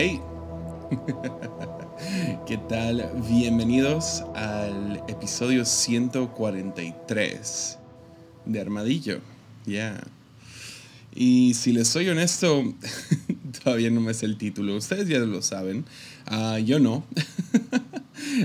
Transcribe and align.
Hey, 0.00 0.20
¿qué 2.46 2.56
tal? 2.68 3.10
Bienvenidos 3.28 4.22
al 4.36 5.02
episodio 5.08 5.64
143 5.64 7.78
de 8.44 8.60
Armadillo. 8.60 9.18
Ya. 9.66 10.00
Y 11.12 11.54
si 11.54 11.72
les 11.72 11.88
soy 11.88 12.08
honesto, 12.10 12.72
todavía 13.64 13.90
no 13.90 14.00
me 14.00 14.14
sé 14.14 14.26
el 14.26 14.38
título. 14.38 14.76
Ustedes 14.76 15.08
ya 15.08 15.18
lo 15.18 15.42
saben. 15.42 15.84
Ah, 16.26 16.60
yo 16.60 16.78
no. 16.78 17.02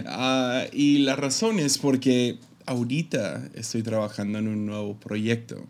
Ah, 0.08 0.64
y 0.72 1.00
la 1.00 1.16
razón 1.16 1.60
es 1.60 1.78
porque 1.78 2.40
ahorita 2.66 3.50
estoy 3.54 3.84
trabajando 3.84 4.40
en 4.40 4.48
un 4.48 4.66
nuevo 4.66 4.96
proyecto. 4.96 5.68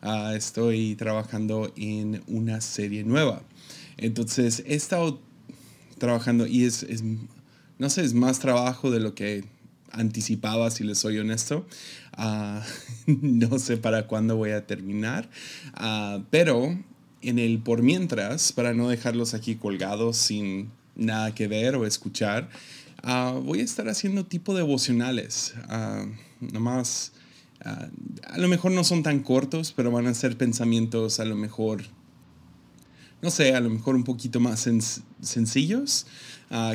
Ah, 0.00 0.34
estoy 0.36 0.94
trabajando 0.94 1.72
en 1.76 2.22
una 2.28 2.60
serie 2.60 3.02
nueva. 3.02 3.42
Entonces 3.96 4.62
he 4.66 4.74
estado 4.74 5.20
trabajando 5.98 6.46
y 6.46 6.64
es, 6.64 6.86
no 7.78 7.90
sé, 7.90 8.02
es 8.02 8.14
más 8.14 8.38
trabajo 8.38 8.90
de 8.90 9.00
lo 9.00 9.14
que 9.14 9.44
anticipaba, 9.90 10.70
si 10.70 10.84
les 10.84 10.98
soy 10.98 11.18
honesto. 11.18 11.66
no 13.06 13.58
sé 13.58 13.76
para 13.76 14.06
cuándo 14.06 14.36
voy 14.36 14.50
a 14.50 14.66
terminar, 14.66 15.28
pero 16.30 16.78
en 17.22 17.38
el 17.38 17.58
por 17.58 17.82
mientras, 17.82 18.52
para 18.52 18.74
no 18.74 18.88
dejarlos 18.88 19.34
aquí 19.34 19.56
colgados 19.56 20.16
sin 20.16 20.70
nada 20.94 21.34
que 21.34 21.48
ver 21.48 21.74
o 21.74 21.86
escuchar, 21.86 22.48
Ah, 23.06 23.38
voy 23.38 23.60
a 23.60 23.64
estar 23.64 23.86
haciendo 23.90 24.24
tipo 24.24 24.54
devocionales. 24.54 25.52
Nomás, 26.40 27.12
ah, 27.62 27.88
a 28.30 28.38
lo 28.38 28.48
mejor 28.48 28.72
no 28.72 28.82
son 28.82 29.02
tan 29.02 29.20
cortos, 29.20 29.74
pero 29.76 29.90
van 29.90 30.06
a 30.06 30.14
ser 30.14 30.38
pensamientos 30.38 31.20
a 31.20 31.26
lo 31.26 31.36
mejor, 31.36 31.82
no 33.24 33.30
sé, 33.30 33.54
a 33.54 33.60
lo 33.60 33.70
mejor 33.70 33.96
un 33.96 34.04
poquito 34.04 34.38
más 34.38 34.68
sencillos, 35.22 36.06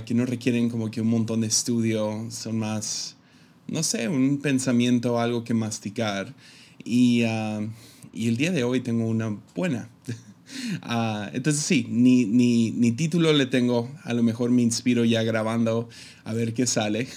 que 0.04 0.14
no 0.16 0.26
requieren 0.26 0.68
como 0.72 0.90
que 0.90 1.00
un 1.00 1.08
montón 1.08 1.42
de 1.42 1.48
estudio, 1.48 2.26
son 2.32 2.58
más, 2.58 3.16
no 3.68 3.84
sé, 3.84 4.10
un 4.10 4.40
pensamiento, 4.40 5.20
algo 5.20 5.44
que 5.44 5.54
masticar. 5.54 6.34
Y, 6.84 7.24
y 8.14 8.28
el 8.28 8.38
día 8.38 8.52
de 8.52 8.64
hoy 8.64 8.82
tengo 8.82 9.06
una 9.06 9.38
buena. 9.56 9.90
Ah, 10.82 11.30
entonces 11.32 11.62
sí, 11.64 11.86
ni, 11.92 12.26
ni, 12.26 12.72
ni, 12.72 12.92
título 12.92 13.34
le 13.34 13.46
tengo, 13.46 13.88
a 14.04 14.16
lo 14.16 14.24
mejor 14.24 14.50
me 14.50 14.64
inspiro 14.64 15.06
ya 15.06 15.22
grabando 15.22 15.88
a 16.24 16.34
ver 16.34 16.56
qué 16.56 16.66
sale. 16.66 17.08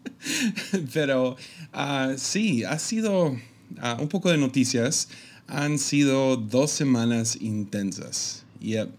Pero 0.92 1.36
uh, 1.72 2.18
sí, 2.18 2.64
ha 2.64 2.78
sido 2.78 3.34
ah, 3.80 3.96
un 3.98 4.08
poco 4.08 4.30
de 4.30 4.36
noticias. 4.36 5.08
Han 5.46 5.78
sido 5.78 6.36
dos 6.36 6.70
semanas 6.70 7.38
intensas. 7.40 8.44
Yep. 8.60 8.90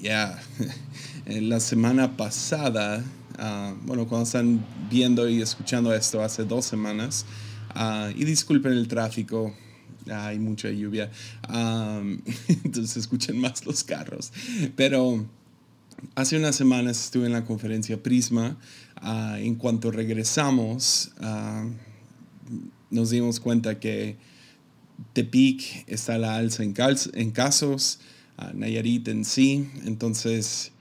ya, 0.00 0.40
la 1.26 1.60
semana 1.60 2.16
pasada, 2.16 3.04
bueno, 3.84 4.06
cuando 4.06 4.24
están 4.24 4.64
viendo 4.90 5.28
y 5.28 5.42
escuchando 5.42 5.94
esto 5.94 6.22
hace 6.22 6.44
dos 6.44 6.64
semanas, 6.64 7.26
y 8.14 8.24
disculpen 8.24 8.72
el 8.72 8.88
tráfico, 8.88 9.54
hay 10.10 10.38
mucha 10.38 10.70
lluvia, 10.70 11.10
entonces 12.48 12.96
escuchen 12.96 13.38
más 13.38 13.66
los 13.66 13.84
carros. 13.84 14.32
Pero 14.76 15.26
hace 16.14 16.36
unas 16.36 16.56
semanas 16.56 17.04
estuve 17.04 17.26
en 17.26 17.32
la 17.32 17.44
conferencia 17.44 18.02
Prisma. 18.02 18.56
Ah, 18.96 19.36
en 19.38 19.54
cuanto 19.54 19.90
regresamos, 19.90 21.12
ah, 21.20 21.64
nos 22.90 23.10
dimos 23.10 23.38
cuenta 23.38 23.78
que 23.78 24.16
Tepic 25.12 25.84
está 25.86 26.14
a 26.14 26.18
la 26.18 26.36
alza 26.36 26.64
en 26.64 27.30
casos, 27.30 28.00
Nayarit 28.54 29.08
en 29.08 29.24
sí, 29.24 29.68
entonces 29.84 30.72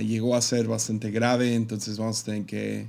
llegó 0.00 0.36
a 0.36 0.42
ser 0.42 0.66
bastante 0.66 1.10
grave, 1.10 1.54
entonces 1.54 1.98
vamos 1.98 2.22
a 2.22 2.24
tener 2.24 2.44
que 2.44 2.88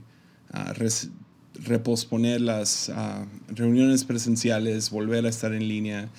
reposponer 1.56 2.42
las 2.42 2.90
ah, 2.90 3.26
reuniones 3.50 4.04
presenciales, 4.04 4.90
volver 4.90 5.26
a 5.26 5.30
estar 5.30 5.54
en 5.54 5.68
línea 5.68 6.10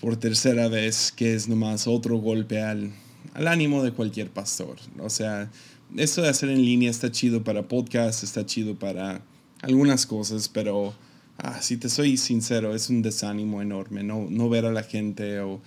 por 0.00 0.16
tercera 0.16 0.68
vez, 0.68 1.12
que 1.12 1.34
es 1.34 1.48
nomás 1.48 1.86
otro 1.86 2.18
golpe 2.18 2.62
al, 2.62 2.92
ánimo 3.34 3.82
de 3.82 3.92
cualquier 3.92 4.30
pastor. 4.30 4.76
O 4.98 5.10
sea, 5.10 5.50
esto 5.96 6.22
de 6.22 6.28
hacer 6.28 6.50
en 6.50 6.64
línea 6.64 6.90
está 6.90 7.10
chido 7.10 7.42
para 7.42 7.66
podcast, 7.66 8.22
está 8.22 8.44
chido 8.44 8.78
para 8.78 9.22
algunas 9.62 10.06
cosas, 10.06 10.48
pero 10.48 10.94
ah, 11.38 11.60
si 11.62 11.76
te 11.76 11.88
soy 11.88 12.16
sincero, 12.16 12.74
es 12.74 12.90
un 12.90 13.02
desánimo 13.02 13.62
enorme 13.62 14.02
no, 14.02 14.26
no 14.28 14.48
ver 14.48 14.66
a 14.66 14.72
la 14.72 14.82
gente 14.82 15.40
o 15.40 15.60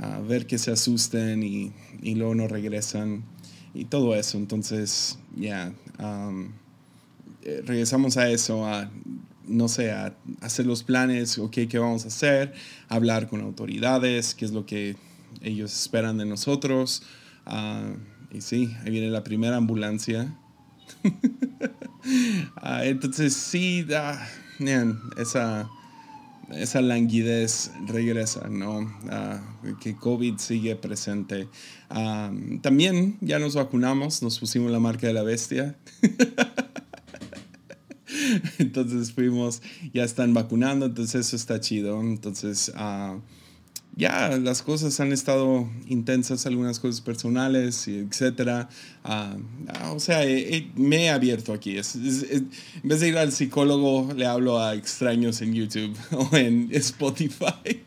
ah, 0.00 0.20
ver 0.26 0.46
que 0.46 0.58
se 0.58 0.72
asusten 0.72 1.42
y, 1.42 1.72
y, 2.02 2.16
luego 2.16 2.34
no 2.34 2.48
regresan 2.48 3.22
y 3.74 3.84
todo 3.84 4.14
eso. 4.14 4.38
Entonces, 4.38 5.18
ya. 5.36 5.72
Eh, 7.42 7.62
regresamos 7.64 8.18
a 8.18 8.28
eso, 8.28 8.66
a, 8.66 8.90
no 9.46 9.68
sé, 9.68 9.92
a 9.92 10.14
hacer 10.42 10.66
los 10.66 10.82
planes, 10.82 11.38
ok, 11.38 11.58
¿qué 11.68 11.78
vamos 11.78 12.04
a 12.04 12.08
hacer? 12.08 12.52
Hablar 12.88 13.28
con 13.28 13.40
autoridades, 13.40 14.34
qué 14.34 14.44
es 14.44 14.50
lo 14.52 14.66
que 14.66 14.96
ellos 15.40 15.72
esperan 15.72 16.18
de 16.18 16.26
nosotros. 16.26 17.02
Ah, 17.46 17.94
y 18.30 18.42
sí, 18.42 18.74
ahí 18.84 18.90
viene 18.90 19.08
la 19.08 19.24
primera 19.24 19.56
ambulancia. 19.56 20.36
Ah, 22.56 22.86
entonces 22.86 23.34
sí, 23.34 23.82
da 23.82 24.26
esa, 25.18 25.68
esa 26.54 26.80
languidez 26.80 27.70
regresa, 27.86 28.48
¿no? 28.48 28.90
Ah, 29.10 29.40
que 29.80 29.96
COVID 29.96 30.38
sigue 30.38 30.76
presente. 30.76 31.48
también 32.62 33.18
ya 33.20 33.38
nos 33.38 33.54
vacunamos, 33.54 34.22
nos 34.22 34.38
pusimos 34.38 34.70
la 34.70 34.80
marca 34.80 35.06
de 35.06 35.12
la 35.12 35.22
bestia. 35.22 35.76
entonces 38.58 39.12
fuimos, 39.12 39.62
ya 39.92 40.04
están 40.04 40.34
vacunando, 40.34 40.86
entonces 40.86 41.26
eso 41.26 41.36
está 41.36 41.60
chido. 41.60 42.00
Entonces, 42.00 42.72
uh, 42.76 43.20
ya 43.96 44.38
las 44.38 44.62
cosas 44.62 44.98
han 45.00 45.12
estado 45.12 45.68
intensas, 45.86 46.46
algunas 46.46 46.80
cosas 46.80 47.00
personales, 47.00 47.86
etcétera. 47.88 48.68
Uh, 49.04 49.94
o 49.94 50.00
sea, 50.00 50.20
me 50.76 51.04
he 51.04 51.10
abierto 51.10 51.52
aquí. 51.52 51.76
en 51.76 52.50
vez 52.82 53.00
de 53.00 53.08
ir 53.08 53.18
al 53.18 53.32
psicólogo, 53.32 54.12
le 54.14 54.26
hablo 54.26 54.58
a 54.58 54.74
extraños 54.74 55.42
en 55.42 55.54
YouTube 55.54 55.96
o 56.12 56.36
en 56.36 56.68
Spotify. 56.72 57.82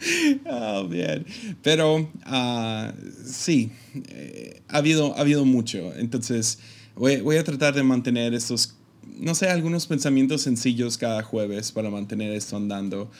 oh, 0.46 0.88
bien. 0.88 1.26
Pero 1.62 2.08
sí, 3.24 3.70
eh, 4.08 4.62
ha, 4.68 4.78
habido, 4.78 5.16
ha 5.16 5.20
habido 5.20 5.44
mucho. 5.44 5.92
Entonces, 5.96 6.58
voy, 6.94 7.20
voy 7.20 7.36
a 7.36 7.44
tratar 7.44 7.74
de 7.74 7.82
mantener 7.82 8.34
estos 8.34 8.77
no 9.18 9.34
sé, 9.34 9.48
algunos 9.48 9.86
pensamientos 9.86 10.42
sencillos 10.42 10.96
cada 10.96 11.22
jueves 11.22 11.72
para 11.72 11.90
mantener 11.90 12.32
esto 12.32 12.56
andando 12.56 13.10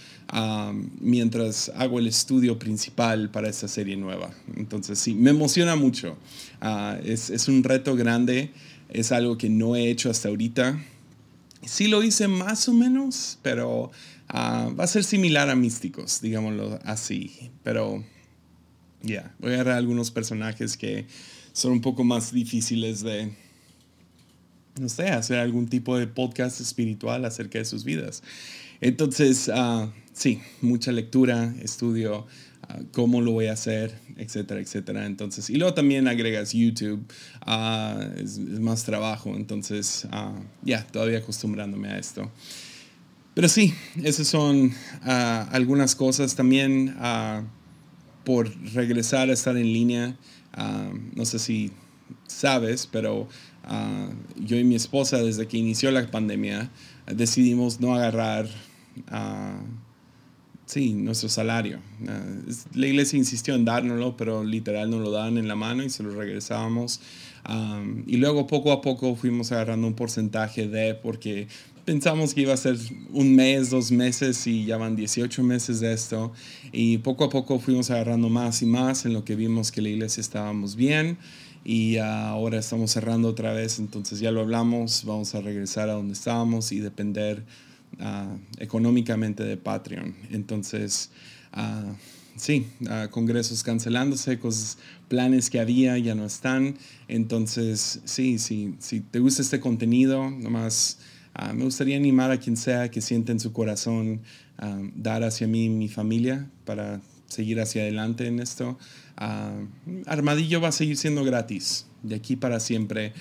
mientras 1.01 1.71
hago 1.75 1.99
el 1.99 2.07
estudio 2.07 2.59
principal 2.59 3.31
para 3.31 3.49
esta 3.49 3.69
serie 3.69 3.97
nueva. 3.97 4.31
Entonces, 4.57 4.99
sí, 4.99 5.15
me 5.15 5.31
emociona 5.31 5.77
mucho. 5.77 6.17
Ah, 6.61 6.99
es, 7.05 7.31
es, 7.31 7.49
un 7.49 7.65
reto 7.65 7.97
grande, 7.97 8.53
es 8.91 9.13
algo 9.13 9.39
que 9.39 9.49
no 9.49 9.75
he 9.75 9.91
hecho 9.91 10.11
hasta 10.11 10.29
ahorita. 10.29 10.79
Sí 11.65 11.89
lo 11.89 12.03
hice 12.03 12.29
más 12.29 12.69
o 12.69 12.73
menos, 12.73 13.39
pero 13.43 13.91
ah, 14.29 14.71
va 14.79 14.85
a 14.85 14.89
ser 14.89 15.05
similar 15.05 15.51
a 15.51 15.57
Místicos, 15.57 16.21
digámoslo 16.21 16.79
así. 16.85 17.51
Pero, 17.63 18.05
ya, 19.03 19.35
voy 19.39 19.53
a 19.53 19.55
agarrar 19.55 19.79
algunos 19.79 20.11
personajes 20.11 20.77
que 20.77 21.07
son 21.53 21.73
un 21.73 21.81
poco 21.81 22.05
más 22.05 22.33
difíciles 22.33 23.03
de 23.03 23.33
no 24.81 24.89
sé, 24.89 25.09
hacer 25.09 25.39
algún 25.39 25.69
tipo 25.69 25.99
de 25.99 26.07
podcast 26.07 26.61
espiritual 26.61 27.25
acerca 27.25 27.59
de 27.59 27.65
sus 27.65 27.85
vidas. 27.85 28.23
Entonces, 28.81 29.49
uh, 29.49 29.91
sí, 30.13 30.41
mucha 30.61 30.93
lectura, 30.93 31.53
estudio, 31.63 32.27
uh, 32.69 32.85
cómo 32.93 33.21
lo 33.21 33.33
voy 33.33 33.47
a 33.47 33.53
hacer, 33.53 33.99
etcétera, 34.17 34.61
etcétera. 34.61 35.07
Entonces, 35.07 35.51
y 35.51 35.57
luego 35.57 35.75
también 35.75 36.07
agregas 36.07 36.53
YouTube, 36.53 37.05
uh, 37.47 38.21
es, 38.21 38.39
más 38.39 38.85
trabajo, 38.85 39.35
entonces, 39.35 40.07
ya, 40.63 40.87
todavía 40.87 41.19
acostumbrándome 41.19 41.89
a 41.89 41.99
esto. 41.99 42.31
Pero 43.35 43.49
sí, 43.49 43.73
esas 44.03 44.27
son 44.27 44.73
algunas 45.05 45.95
cosas 45.95 46.35
también 46.35 46.97
por 48.25 48.53
regresar 48.75 49.31
a 49.31 49.33
estar 49.33 49.57
en 49.57 49.73
línea. 49.73 50.17
no 51.15 51.25
sé 51.25 51.39
si 51.39 51.71
sabes, 52.27 52.89
pero 52.91 53.29
Ah, 53.69 54.09
yo 54.37 54.57
y 54.57 54.65
mi 54.65 54.75
esposa, 54.75 55.19
desde 55.19 55.47
que 55.47 55.59
inició 55.59 55.91
la 55.91 56.11
pandemia, 56.11 56.71
decidimos 57.07 57.81
no 57.81 57.95
agarrar, 57.95 58.47
uh, 59.13 59.63
sí, 60.65 60.95
nuestro 60.95 61.29
salario. 61.29 61.79
Ah, 62.09 62.25
la 62.75 62.87
iglesia 62.87 63.19
insistió 63.19 63.55
en 63.55 63.67
dárnoslo, 63.67 64.17
pero 64.17 64.43
literal 64.43 64.91
nos 64.91 65.03
lo 65.03 65.11
dan 65.11 65.37
en 65.37 65.49
la 65.49 65.55
mano 65.55 65.83
y 65.83 65.91
se 65.91 66.03
lo 66.03 66.15
regresábamos. 66.15 67.01
y 68.07 68.17
luego 68.17 68.47
poco 68.47 68.73
a 68.73 68.81
poco 68.81 69.15
fuimos 69.17 69.53
agarrando 69.53 69.87
un 69.87 69.95
porcentaje 69.95 70.67
de, 70.69 70.95
porque 70.95 71.47
pensamos 71.89 72.35
que 72.35 72.43
iba 72.43 72.53
a 72.53 72.57
ser 72.59 72.77
un 73.13 73.35
mes, 73.35 73.71
dos 73.71 73.91
meses 73.91 74.47
y 74.47 74.67
ya 74.67 74.77
van 74.77 74.95
18 74.95 75.43
meses 75.43 75.81
de 75.81 75.95
esto. 75.95 76.33
Y 76.71 76.99
poco 76.99 77.25
a 77.25 77.31
poco 77.31 77.59
fuimos 77.59 77.91
agarrando 77.91 78.29
más 78.29 78.61
y 78.61 78.67
más 78.67 79.07
en 79.07 79.15
lo 79.15 79.25
que 79.25 79.37
vimos 79.37 79.73
que 79.73 79.81
la 79.81 79.89
iglesia 79.89 80.21
estábamos 80.21 80.77
bien. 80.77 81.17
Y 81.65 81.99
ahora 81.99 82.59
estamos 82.59 82.91
cerrando 82.91 83.29
otra 83.29 83.53
vez, 83.53 83.79
entonces 83.79 84.21
ya 84.21 84.31
lo 84.31 84.41
hablamos, 84.41 85.05
vamos 85.05 85.35
a 85.35 85.41
regresar 85.41 85.91
a 85.91 85.95
donde 85.95 86.15
estábamos 86.15 86.73
y 86.73 86.81
depender 86.81 87.45
Ah, 87.99 88.37
económicamente 88.59 89.43
de 89.45 89.57
Patreon. 89.57 90.15
Entonces, 90.31 91.11
uh, 91.57 91.93
sí, 92.37 92.67
uh, 92.83 93.11
congresos 93.11 93.63
cancelándose, 93.65 94.39
cosas, 94.39 94.79
planes 95.09 95.51
que 95.51 95.59
había 95.59 95.99
ya 95.99 96.15
no 96.15 96.25
están. 96.25 96.77
Entonces, 97.09 98.01
sí, 98.05 98.39
sí, 98.39 98.75
si 98.79 99.01
te 99.01 99.19
gusta 99.19 99.43
este 99.43 99.59
contenido, 99.59 100.31
nomás 100.31 100.99
me 101.55 101.63
gustaría 101.63 101.97
animar 101.97 102.33
a 102.33 102.39
quien 102.39 102.57
sea 102.57 102.91
que 102.91 103.01
siente 103.01 103.31
en 103.31 103.39
su 103.39 103.53
corazón 103.53 104.23
dar 104.97 105.23
hacia 105.23 105.47
mí 105.47 105.67
y 105.67 105.69
mi 105.69 105.87
familia 105.87 106.51
para 106.65 107.01
seguir 107.29 107.61
hacia 107.61 107.83
adelante 107.83 108.27
en 108.27 108.41
esto. 108.41 108.79
Armadillo 110.07 110.61
va 110.61 110.69
a 110.69 110.73
seguir 110.73 110.97
siendo 110.97 111.25
gratis 111.25 111.87
de 112.03 112.15
aquí 112.15 112.37
para 112.37 112.61
siempre 112.61 113.13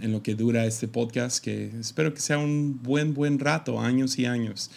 en 0.00 0.12
lo 0.12 0.22
que 0.22 0.34
dura 0.34 0.64
este 0.64 0.88
podcast, 0.88 1.42
que 1.42 1.70
espero 1.78 2.14
que 2.14 2.20
sea 2.20 2.38
un 2.38 2.80
buen, 2.82 3.14
buen 3.14 3.38
rato, 3.38 3.80
años 3.80 4.18
y 4.18 4.26
años. 4.26 4.70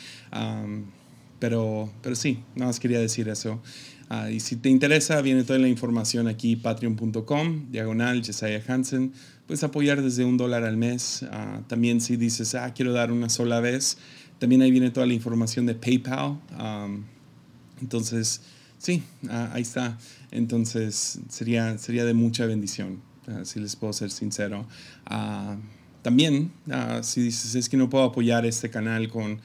pero, 1.39 1.91
pero 2.01 2.15
sí, 2.15 2.39
nada 2.55 2.67
más 2.67 2.79
quería 2.79 2.99
decir 2.99 3.29
eso. 3.29 3.61
Ah, 4.09 4.31
y 4.31 4.39
si 4.39 4.55
te 4.55 4.69
interesa, 4.69 5.21
viene 5.21 5.43
toda 5.43 5.59
la 5.59 5.67
información 5.67 6.27
aquí, 6.27 6.55
patreon.com, 6.55 7.71
diagonal, 7.71 8.23
Jesiah 8.23 8.63
Hansen. 8.67 9.11
Puedes 9.45 9.63
apoyar 9.63 10.01
desde 10.01 10.23
un 10.23 10.37
dólar 10.37 10.63
al 10.63 10.77
mes. 10.77 11.25
Ah, 11.31 11.61
también 11.67 11.99
si 11.99 12.15
dices, 12.15 12.55
ah, 12.55 12.73
quiero 12.73 12.93
dar 12.93 13.11
una 13.11 13.29
sola 13.29 13.59
vez, 13.59 13.97
también 14.39 14.61
ahí 14.61 14.71
viene 14.71 14.91
toda 14.91 15.05
la 15.05 15.13
información 15.13 15.65
de 15.65 15.75
PayPal. 15.75 16.37
Entonces, 17.81 18.41
sí, 18.77 19.03
ahí 19.29 19.61
está. 19.61 19.97
Entonces, 20.31 21.19
sería, 21.29 21.77
sería 21.77 22.05
de 22.05 22.13
mucha 22.13 22.45
bendición. 22.45 23.01
Ah, 23.27 23.41
si 23.43 23.59
les 23.59 23.75
puedo 23.75 23.91
ser 23.93 24.11
sincero. 24.11 24.65
Ah, 25.05 25.57
también, 26.01 26.51
ah, 26.71 27.01
si 27.03 27.21
dices, 27.21 27.55
es 27.55 27.67
que 27.69 27.77
no 27.77 27.89
puedo 27.89 28.05
apoyar 28.05 28.45
este 28.45 28.69
canal 28.69 29.09
con, 29.09 29.41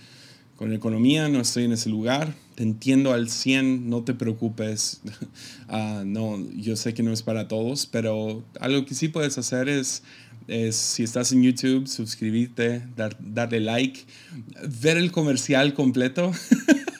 con 0.57 0.73
economía, 0.73 1.29
no 1.29 1.41
estoy 1.41 1.65
en 1.65 1.73
ese 1.73 1.89
lugar, 1.89 2.35
te 2.55 2.63
entiendo 2.63 3.13
al 3.13 3.29
100, 3.29 3.89
no 3.91 4.05
te 4.05 4.15
preocupes. 4.15 5.01
no, 6.05 6.39
yo 6.53 6.77
sé 6.77 6.95
que 6.95 7.03
no 7.03 7.13
es 7.13 7.23
para 7.23 7.49
todos, 7.49 7.87
pero 7.87 8.45
algo 8.61 8.87
que 8.87 8.95
sí 8.95 9.09
puedes 9.09 9.39
hacer 9.39 9.69
es 9.69 10.03
es 10.49 10.77
si 10.77 11.03
estás 11.03 11.33
en 11.33 11.43
YouTube, 11.43 11.87
suscribirte, 11.87 12.83
dar, 12.97 13.17
darle 13.21 13.61
like, 13.61 14.01
ver 14.81 14.97
el 14.97 15.13
comercial 15.13 15.75
completo. 15.75 16.33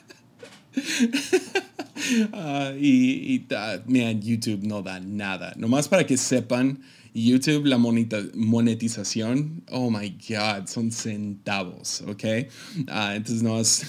Ah, 2.33 2.73
y, 2.77 3.35
y 3.35 4.19
YouTube 4.19 4.63
no 4.63 4.81
da 4.81 4.99
nada. 4.99 5.53
Nomás 5.55 5.87
para 5.87 6.05
que 6.05 6.17
sepan, 6.17 6.79
YouTube, 7.13 7.65
la 7.67 7.77
monetización, 7.77 9.63
oh 9.69 9.91
my 9.91 10.17
God, 10.27 10.67
son 10.67 10.91
centavos, 10.91 12.01
¿ok? 12.07 12.23
Uh, 12.87 13.11
entonces 13.13 13.43
no 13.43 13.59
es... 13.59 13.85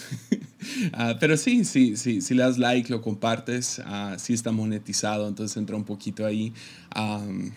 Uh, 0.92 1.18
pero 1.20 1.36
sí, 1.36 1.64
sí, 1.64 1.96
sí, 1.96 2.20
si 2.20 2.34
le 2.34 2.42
das 2.42 2.58
like, 2.58 2.90
lo 2.90 3.00
compartes, 3.02 3.82
sí 4.16 4.32
está 4.32 4.50
monetizado, 4.50 5.28
entonces 5.28 5.56
entra 5.56 5.76
un 5.76 5.84
poquito 5.84 6.24
ahí. 6.24 6.52
Um, 6.96 7.50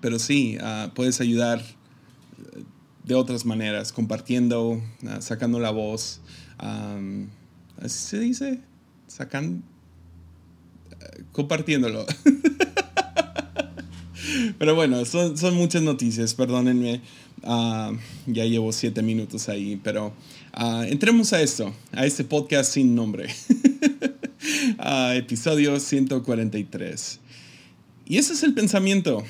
pero 0.00 0.18
sí, 0.18 0.58
puedes 0.94 1.20
ayudar 1.20 1.62
de 3.04 3.14
otras 3.14 3.44
maneras, 3.44 3.92
compartiendo, 3.92 4.82
sacando 5.20 5.60
la 5.60 5.70
voz. 5.70 6.20
Um, 6.60 7.28
¿Así 7.82 7.98
se 7.98 8.18
dice? 8.20 8.60
sacan, 9.12 9.62
eh, 10.90 11.22
compartiéndolo. 11.32 12.06
Pero 14.58 14.74
bueno, 14.74 15.04
son, 15.04 15.36
son, 15.36 15.54
muchas 15.54 15.82
noticias, 15.82 16.34
perdónenme. 16.34 17.02
Ah, 17.42 17.92
ya 18.26 18.44
llevo 18.44 18.72
siete 18.72 19.02
minutos 19.02 19.48
ahí, 19.48 19.80
pero 19.82 20.14
uh, 20.56 20.82
entremos 20.82 21.32
a 21.32 21.42
esto, 21.42 21.74
a 21.90 22.06
este 22.06 22.22
podcast 22.22 22.72
sin 22.72 22.94
nombre. 22.94 23.28
uh, 24.78 25.10
episodio 25.14 25.80
143. 25.80 27.20
Y 28.06 28.16
ese 28.18 28.34
es 28.34 28.44
el 28.44 28.54
pensamiento 28.54 29.24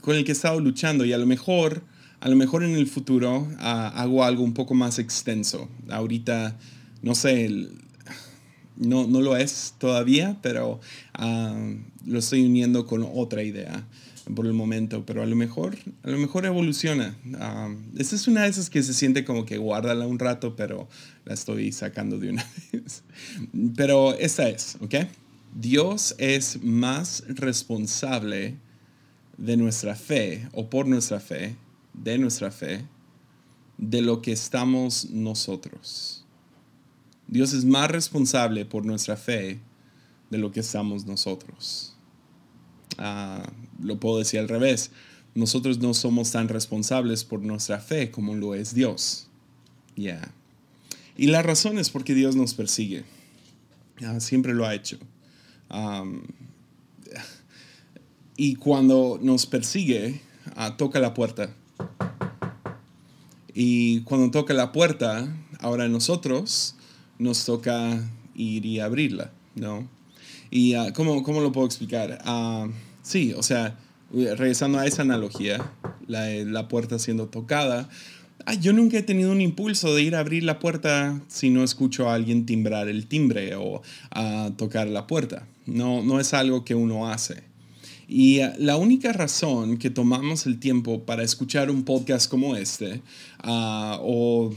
con 0.00 0.14
el 0.14 0.24
que 0.24 0.30
he 0.30 0.34
estado 0.34 0.60
luchando 0.60 1.04
y 1.04 1.12
a 1.12 1.18
lo 1.18 1.26
mejor, 1.26 1.82
a 2.20 2.28
lo 2.28 2.36
mejor 2.36 2.62
en 2.62 2.76
el 2.76 2.86
futuro 2.86 3.48
hago 3.58 4.22
algo 4.22 4.44
un 4.44 4.54
poco 4.54 4.74
más 4.74 5.00
extenso. 5.00 5.68
Ahorita, 5.90 6.56
no 7.02 7.14
sé, 7.14 7.68
no, 8.76 9.06
no 9.06 9.20
lo 9.20 9.36
es 9.36 9.74
todavía, 9.78 10.38
pero 10.42 10.80
ah, 11.14 11.74
lo 12.06 12.18
estoy 12.18 12.44
uniendo 12.44 12.86
con 12.86 13.06
otra 13.14 13.42
idea 13.42 13.86
por 14.34 14.46
el 14.46 14.52
momento, 14.52 15.04
pero 15.04 15.22
a 15.22 15.26
lo 15.26 15.36
mejor, 15.36 15.76
a 16.02 16.10
lo 16.10 16.18
mejor 16.18 16.46
evoluciona. 16.46 17.16
Uh, 17.26 17.76
esta 17.98 18.14
es 18.14 18.28
una 18.28 18.42
de 18.42 18.48
esas 18.48 18.70
que 18.70 18.82
se 18.82 18.94
siente 18.94 19.24
como 19.24 19.44
que 19.44 19.58
guárdala 19.58 20.06
un 20.06 20.18
rato, 20.18 20.54
pero 20.54 20.88
la 21.24 21.34
estoy 21.34 21.72
sacando 21.72 22.18
de 22.18 22.30
una 22.30 22.46
vez. 22.72 23.02
Pero 23.76 24.14
esta 24.14 24.48
es, 24.48 24.76
¿ok? 24.80 24.94
Dios 25.54 26.14
es 26.18 26.62
más 26.62 27.24
responsable 27.28 28.56
de 29.36 29.56
nuestra 29.56 29.96
fe 29.96 30.48
o 30.52 30.70
por 30.70 30.86
nuestra 30.86 31.20
fe, 31.20 31.56
de 31.92 32.18
nuestra 32.18 32.50
fe, 32.50 32.84
de 33.76 34.02
lo 34.02 34.22
que 34.22 34.32
estamos 34.32 35.10
nosotros. 35.10 36.21
Dios 37.32 37.54
es 37.54 37.64
más 37.64 37.90
responsable 37.90 38.66
por 38.66 38.84
nuestra 38.84 39.16
fe 39.16 39.58
de 40.28 40.36
lo 40.36 40.52
que 40.52 40.60
estamos 40.60 41.06
nosotros. 41.06 41.96
Ah, 42.98 43.50
lo 43.82 43.98
puedo 43.98 44.18
decir 44.18 44.38
al 44.38 44.50
revés. 44.50 44.90
Nosotros 45.34 45.78
no 45.78 45.94
somos 45.94 46.30
tan 46.30 46.48
responsables 46.48 47.24
por 47.24 47.40
nuestra 47.40 47.80
fe 47.80 48.10
como 48.10 48.34
lo 48.34 48.54
es 48.54 48.74
Dios. 48.74 49.28
Y 49.96 51.28
la 51.28 51.40
razón 51.40 51.78
es 51.78 51.88
porque 51.88 52.14
Dios 52.14 52.36
nos 52.36 52.52
persigue. 52.52 53.04
siempre 54.18 54.52
lo 54.52 54.66
ha 54.66 54.74
hecho. 54.74 54.98
y 58.36 58.56
cuando 58.56 59.18
nos 59.22 59.46
persigue, 59.46 60.20
ah, 60.54 60.76
toca 60.76 61.00
la 61.00 61.14
puerta. 61.14 61.48
Y 63.54 64.02
cuando 64.02 64.30
toca 64.30 64.52
la 64.52 64.70
puerta, 64.70 65.34
ahora 65.60 65.88
nosotros 65.88 66.76
nos 67.22 67.44
toca 67.44 68.02
ir 68.34 68.66
y 68.66 68.80
abrirla, 68.80 69.30
¿no? 69.54 69.88
¿Y 70.50 70.76
uh, 70.76 70.92
¿cómo, 70.92 71.22
¿cómo, 71.22 71.40
lo 71.40 71.52
puedo 71.52 71.66
explicar? 71.66 72.22
Uh, 72.26 72.70
sí, 73.02 73.32
o 73.34 73.42
sea, 73.42 73.78
regresando 74.12 74.78
a 74.78 74.86
esa 74.86 75.02
analogía, 75.02 75.72
la, 76.06 76.28
la 76.28 76.68
puerta 76.68 76.98
siendo 76.98 77.28
tocada, 77.28 77.88
yo 78.60 78.72
nunca 78.72 78.98
he 78.98 79.02
tenido 79.02 79.30
un 79.30 79.40
impulso 79.40 79.94
de 79.94 80.02
ir 80.02 80.16
a 80.16 80.20
abrir 80.20 80.42
la 80.42 80.58
puerta 80.58 81.20
si 81.28 81.50
no 81.50 81.62
escucho 81.62 82.08
a 82.08 82.14
alguien 82.14 82.44
timbrar 82.44 82.88
el 82.88 83.06
timbre 83.06 83.54
o 83.54 83.82
tocar 84.56 84.88
la 84.88 85.06
puerta. 85.06 85.46
No, 85.66 86.02
no 86.02 86.18
es 86.18 86.34
algo 86.34 86.64
que 86.64 86.74
uno 86.74 87.08
hace. 87.08 87.44
Y 88.08 88.40
la 88.58 88.76
única 88.76 89.12
razón 89.12 89.78
que 89.78 89.90
tomamos 89.90 90.46
el 90.46 90.58
tiempo 90.58 91.04
para 91.04 91.22
escuchar 91.22 91.70
un 91.70 91.84
podcast 91.84 92.28
como 92.28 92.56
este, 92.56 93.00
o 93.44 94.52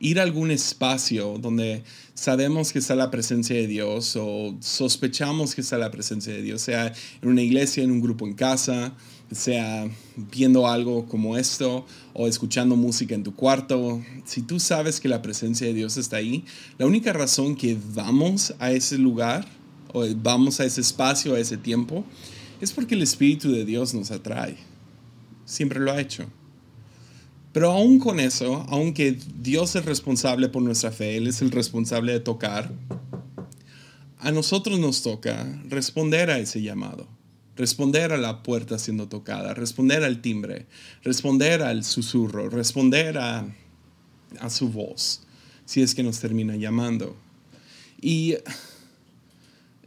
ir 0.00 0.18
a 0.18 0.22
algún 0.22 0.50
espacio 0.50 1.38
donde 1.38 1.84
sabemos 2.14 2.72
que 2.72 2.78
está 2.78 2.94
la 2.94 3.10
presencia 3.10 3.54
de 3.54 3.66
Dios 3.66 4.16
o 4.16 4.56
sospechamos 4.60 5.54
que 5.54 5.60
está 5.60 5.76
la 5.78 5.90
presencia 5.90 6.32
de 6.32 6.42
Dios, 6.42 6.62
sea 6.62 6.92
en 7.22 7.28
una 7.28 7.42
iglesia, 7.42 7.84
en 7.84 7.90
un 7.90 8.00
grupo 8.00 8.26
en 8.26 8.32
casa, 8.32 8.94
sea 9.30 9.88
viendo 10.16 10.66
algo 10.66 11.06
como 11.06 11.36
esto 11.36 11.86
o 12.14 12.26
escuchando 12.26 12.76
música 12.76 13.14
en 13.14 13.22
tu 13.22 13.34
cuarto, 13.34 14.02
si 14.24 14.42
tú 14.42 14.58
sabes 14.58 15.00
que 15.00 15.08
la 15.08 15.22
presencia 15.22 15.66
de 15.66 15.74
Dios 15.74 15.98
está 15.98 16.16
ahí, 16.16 16.44
la 16.78 16.86
única 16.86 17.12
razón 17.12 17.54
que 17.54 17.76
vamos 17.94 18.54
a 18.58 18.72
ese 18.72 18.96
lugar 18.96 19.46
o 19.92 20.04
vamos 20.16 20.60
a 20.60 20.64
ese 20.64 20.80
espacio, 20.80 21.34
a 21.34 21.38
ese 21.38 21.58
tiempo, 21.58 22.04
es 22.60 22.72
porque 22.72 22.94
el 22.94 23.02
Espíritu 23.02 23.52
de 23.52 23.64
Dios 23.64 23.94
nos 23.94 24.10
atrae. 24.10 24.56
Siempre 25.44 25.80
lo 25.80 25.92
ha 25.92 26.00
hecho. 26.00 26.26
Pero 27.52 27.72
aún 27.72 27.98
con 27.98 28.20
eso, 28.20 28.64
aunque 28.68 29.18
Dios 29.40 29.74
es 29.74 29.84
responsable 29.84 30.48
por 30.48 30.62
nuestra 30.62 30.92
fe, 30.92 31.16
Él 31.16 31.26
es 31.26 31.42
el 31.42 31.50
responsable 31.50 32.12
de 32.12 32.20
tocar, 32.20 32.70
a 34.18 34.30
nosotros 34.30 34.78
nos 34.78 35.02
toca 35.02 35.46
responder 35.68 36.30
a 36.30 36.38
ese 36.38 36.62
llamado, 36.62 37.08
responder 37.56 38.12
a 38.12 38.18
la 38.18 38.42
puerta 38.42 38.78
siendo 38.78 39.08
tocada, 39.08 39.54
responder 39.54 40.04
al 40.04 40.20
timbre, 40.20 40.66
responder 41.02 41.62
al 41.62 41.84
susurro, 41.84 42.50
responder 42.50 43.18
a, 43.18 43.46
a 44.38 44.50
su 44.50 44.68
voz. 44.68 45.22
si 45.64 45.82
es 45.82 45.94
que 45.94 46.02
nos 46.02 46.20
termina 46.20 46.56
llamando. 46.56 47.16
Y, 48.00 48.36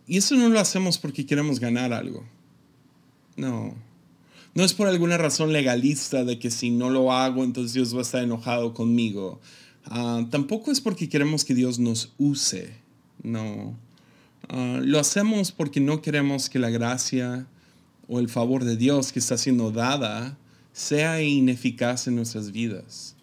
y 0.08 0.18
eso 0.18 0.36
no 0.36 0.50
lo 0.50 0.60
hacemos 0.60 0.98
porque 0.98 1.26
queremos 1.26 1.60
ganar 1.60 1.94
algo. 1.94 2.26
No. 3.36 3.76
No 4.56 4.64
es 4.64 4.74
por 4.74 4.88
alguna 4.88 5.18
razón 5.18 5.52
legalista 5.52 6.24
de 6.24 6.38
que 6.38 6.52
si 6.52 6.70
no 6.70 6.90
lo 6.90 7.12
hago, 7.12 7.44
entonces 7.44 7.74
Dios 7.74 7.94
va 7.96 8.00
a 8.00 8.04
estar 8.04 8.24
enojado 8.24 8.74
conmigo. 8.74 9.42
Ah, 9.86 10.26
tampoco 10.30 10.72
es 10.72 10.80
porque 10.80 11.10
queremos 11.10 11.44
que 11.44 11.56
Dios 11.56 11.80
nos 11.80 12.14
use. 12.18 12.74
No. 13.24 13.76
Ah, 14.50 14.80
lo 14.84 15.00
hacemos 15.00 15.52
porque 15.52 15.80
no 15.80 16.02
queremos 16.02 16.50
que 16.50 16.60
la 16.60 16.70
gracia 16.70 17.48
o 18.08 18.20
el 18.20 18.30
favor 18.30 18.64
de 18.64 18.78
Dios 18.78 19.12
que 19.12 19.20
está 19.20 19.38
siendo 19.38 19.72
dada 19.72 20.38
sea 20.72 21.22
ineficaz 21.22 22.08
en 22.08 22.16
nuestras 22.16 22.52
vidas. 22.52 23.16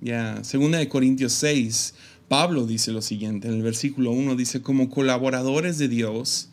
Ya, 0.00 0.44
segunda 0.44 0.78
de 0.78 0.88
Corintios 0.88 1.32
6, 1.32 1.94
Pablo 2.28 2.66
dice 2.66 2.92
lo 2.92 3.02
siguiente, 3.02 3.48
en 3.48 3.54
el 3.54 3.62
versículo 3.62 4.10
1 4.10 4.36
dice, 4.36 4.60
como 4.60 4.90
colaboradores 4.90 5.78
de 5.78 5.88
Dios, 5.88 6.50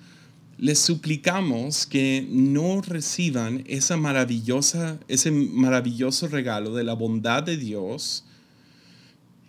les 0.58 0.80
suplicamos 0.80 1.86
que 1.86 2.28
no 2.30 2.82
reciban 2.82 3.64
esa 3.68 3.98
maravillosa, 3.98 5.00
ese 5.08 5.32
maravilloso 5.32 6.28
regalo 6.28 6.74
de 6.74 6.84
la 6.84 6.94
bondad 6.94 7.44
de 7.44 7.58
Dios 7.58 8.24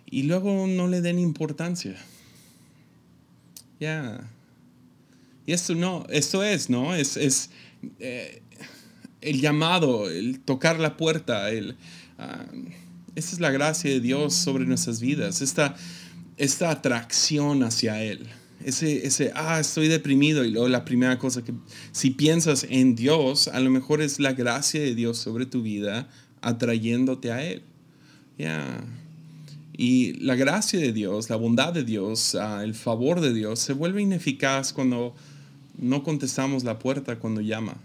y 0.09 0.23
luego 0.23 0.67
no 0.67 0.87
le 0.87 1.01
den 1.01 1.19
importancia. 1.19 1.95
Ya. 3.79 4.29
Y 5.45 5.53
esto 5.53 5.75
no, 5.75 6.05
esto 6.09 6.43
es, 6.43 6.69
¿no? 6.69 6.95
Es, 6.95 7.17
es 7.17 7.49
eh, 7.99 8.41
el 9.21 9.41
llamado, 9.41 10.09
el 10.09 10.39
tocar 10.39 10.79
la 10.79 10.97
puerta, 10.97 11.49
el, 11.49 11.75
ah, 12.17 12.45
esa 13.15 13.33
es 13.33 13.39
la 13.39 13.51
gracia 13.51 13.89
de 13.89 13.99
Dios 13.99 14.33
sobre 14.33 14.65
nuestras 14.65 15.01
vidas, 15.01 15.41
esta, 15.41 15.75
esta 16.37 16.71
atracción 16.71 17.63
hacia 17.63 18.01
Él. 18.03 18.27
Ese, 18.63 19.05
ese, 19.05 19.31
ah, 19.35 19.59
estoy 19.59 19.87
deprimido. 19.87 20.43
Y 20.43 20.51
luego 20.51 20.67
la 20.67 20.85
primera 20.85 21.19
cosa 21.19 21.43
que, 21.43 21.53
si 21.91 22.11
piensas 22.11 22.65
en 22.69 22.95
Dios, 22.95 23.47
a 23.47 23.59
lo 23.59 23.69
mejor 23.69 24.01
es 24.01 24.19
la 24.19 24.33
gracia 24.33 24.81
de 24.81 24.95
Dios 24.95 25.17
sobre 25.17 25.45
tu 25.45 25.61
vida 25.61 26.09
atrayéndote 26.41 27.31
a 27.31 27.43
Él. 27.43 27.63
Ya. 28.37 28.83
Y 29.77 30.13
la 30.19 30.35
gracia 30.35 30.79
de 30.79 30.93
Dios, 30.93 31.29
la 31.29 31.35
bondad 31.35 31.73
de 31.73 31.83
Dios, 31.83 32.35
ah, 32.35 32.63
el 32.63 32.75
favor 32.75 33.19
de 33.19 33.33
Dios 33.33 33.59
se 33.59 33.73
vuelve 33.73 34.01
ineficaz 34.01 34.71
cuando 34.71 35.13
no 35.77 36.03
contestamos 36.03 36.63
la 36.63 36.79
puerta 36.79 37.17
cuando 37.17 37.41
llama. 37.41 37.75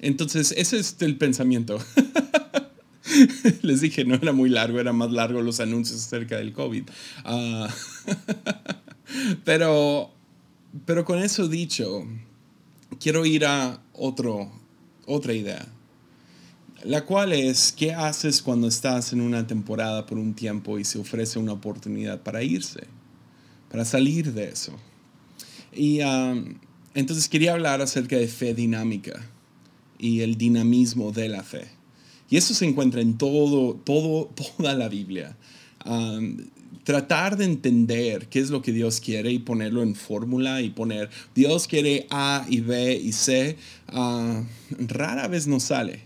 Entonces, 0.00 0.52
ese 0.56 0.78
es 0.78 0.96
el 1.00 1.16
pensamiento. 1.16 1.78
Les 3.62 3.80
dije, 3.80 4.04
no 4.04 4.14
era 4.14 4.32
muy 4.32 4.50
largo, 4.50 4.78
era 4.78 4.92
más 4.92 5.10
largo 5.10 5.40
los 5.40 5.60
anuncios 5.60 6.04
acerca 6.04 6.36
del 6.36 6.52
COVID. 6.52 6.84
Ah, 7.24 7.68
pero, 9.44 10.10
pero 10.84 11.04
con 11.04 11.18
eso 11.18 11.48
dicho, 11.48 12.06
quiero 13.00 13.26
ir 13.26 13.46
a 13.46 13.80
otro, 13.92 14.50
otra 15.06 15.32
idea 15.32 15.66
la 16.86 17.04
cual 17.04 17.32
es, 17.32 17.72
¿qué 17.72 17.92
haces 17.92 18.42
cuando 18.42 18.68
estás 18.68 19.12
en 19.12 19.20
una 19.20 19.46
temporada 19.46 20.06
por 20.06 20.18
un 20.18 20.34
tiempo 20.34 20.78
y 20.78 20.84
se 20.84 20.98
ofrece 20.98 21.38
una 21.38 21.52
oportunidad 21.52 22.22
para 22.22 22.44
irse, 22.44 22.84
para 23.70 23.84
salir 23.84 24.32
de 24.32 24.48
eso? 24.50 24.72
Y 25.72 26.00
entonces 26.94 27.28
quería 27.28 27.54
hablar 27.54 27.82
acerca 27.82 28.16
de 28.16 28.28
fe 28.28 28.54
dinámica 28.54 29.28
y 29.98 30.20
el 30.20 30.36
dinamismo 30.36 31.10
de 31.10 31.28
la 31.28 31.42
fe. 31.42 31.66
Y 32.30 32.36
eso 32.36 32.54
se 32.54 32.66
encuentra 32.66 33.00
en 33.00 33.18
todo, 33.18 33.74
todo, 33.74 34.26
toda 34.56 34.74
la 34.74 34.88
Biblia. 34.88 35.36
Um, 35.84 36.38
tratar 36.86 37.36
de 37.36 37.44
entender 37.44 38.28
qué 38.28 38.38
es 38.38 38.50
lo 38.50 38.62
que 38.62 38.70
Dios 38.70 39.00
quiere 39.00 39.32
y 39.32 39.40
ponerlo 39.40 39.82
en 39.82 39.96
fórmula 39.96 40.62
y 40.62 40.70
poner 40.70 41.10
Dios 41.34 41.66
quiere 41.66 42.06
A 42.10 42.46
y 42.48 42.60
B 42.60 42.94
y 42.94 43.10
C, 43.10 43.56
uh, 43.92 44.44
rara 44.86 45.26
vez 45.26 45.48
nos 45.48 45.64
sale. 45.64 46.02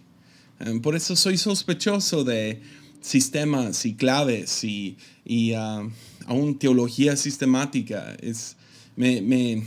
Em, 0.58 0.80
por 0.80 0.96
eso 0.96 1.16
soy 1.16 1.36
sospechoso 1.36 2.24
de 2.24 2.62
sistemas 3.02 3.84
y 3.84 3.94
claves 3.94 4.64
y, 4.64 4.96
y 5.22 5.52
ah, 5.52 5.86
aún 6.24 6.58
teología 6.58 7.14
sistemática. 7.14 8.16
Es, 8.22 8.56
me, 8.96 9.20
me, 9.20 9.66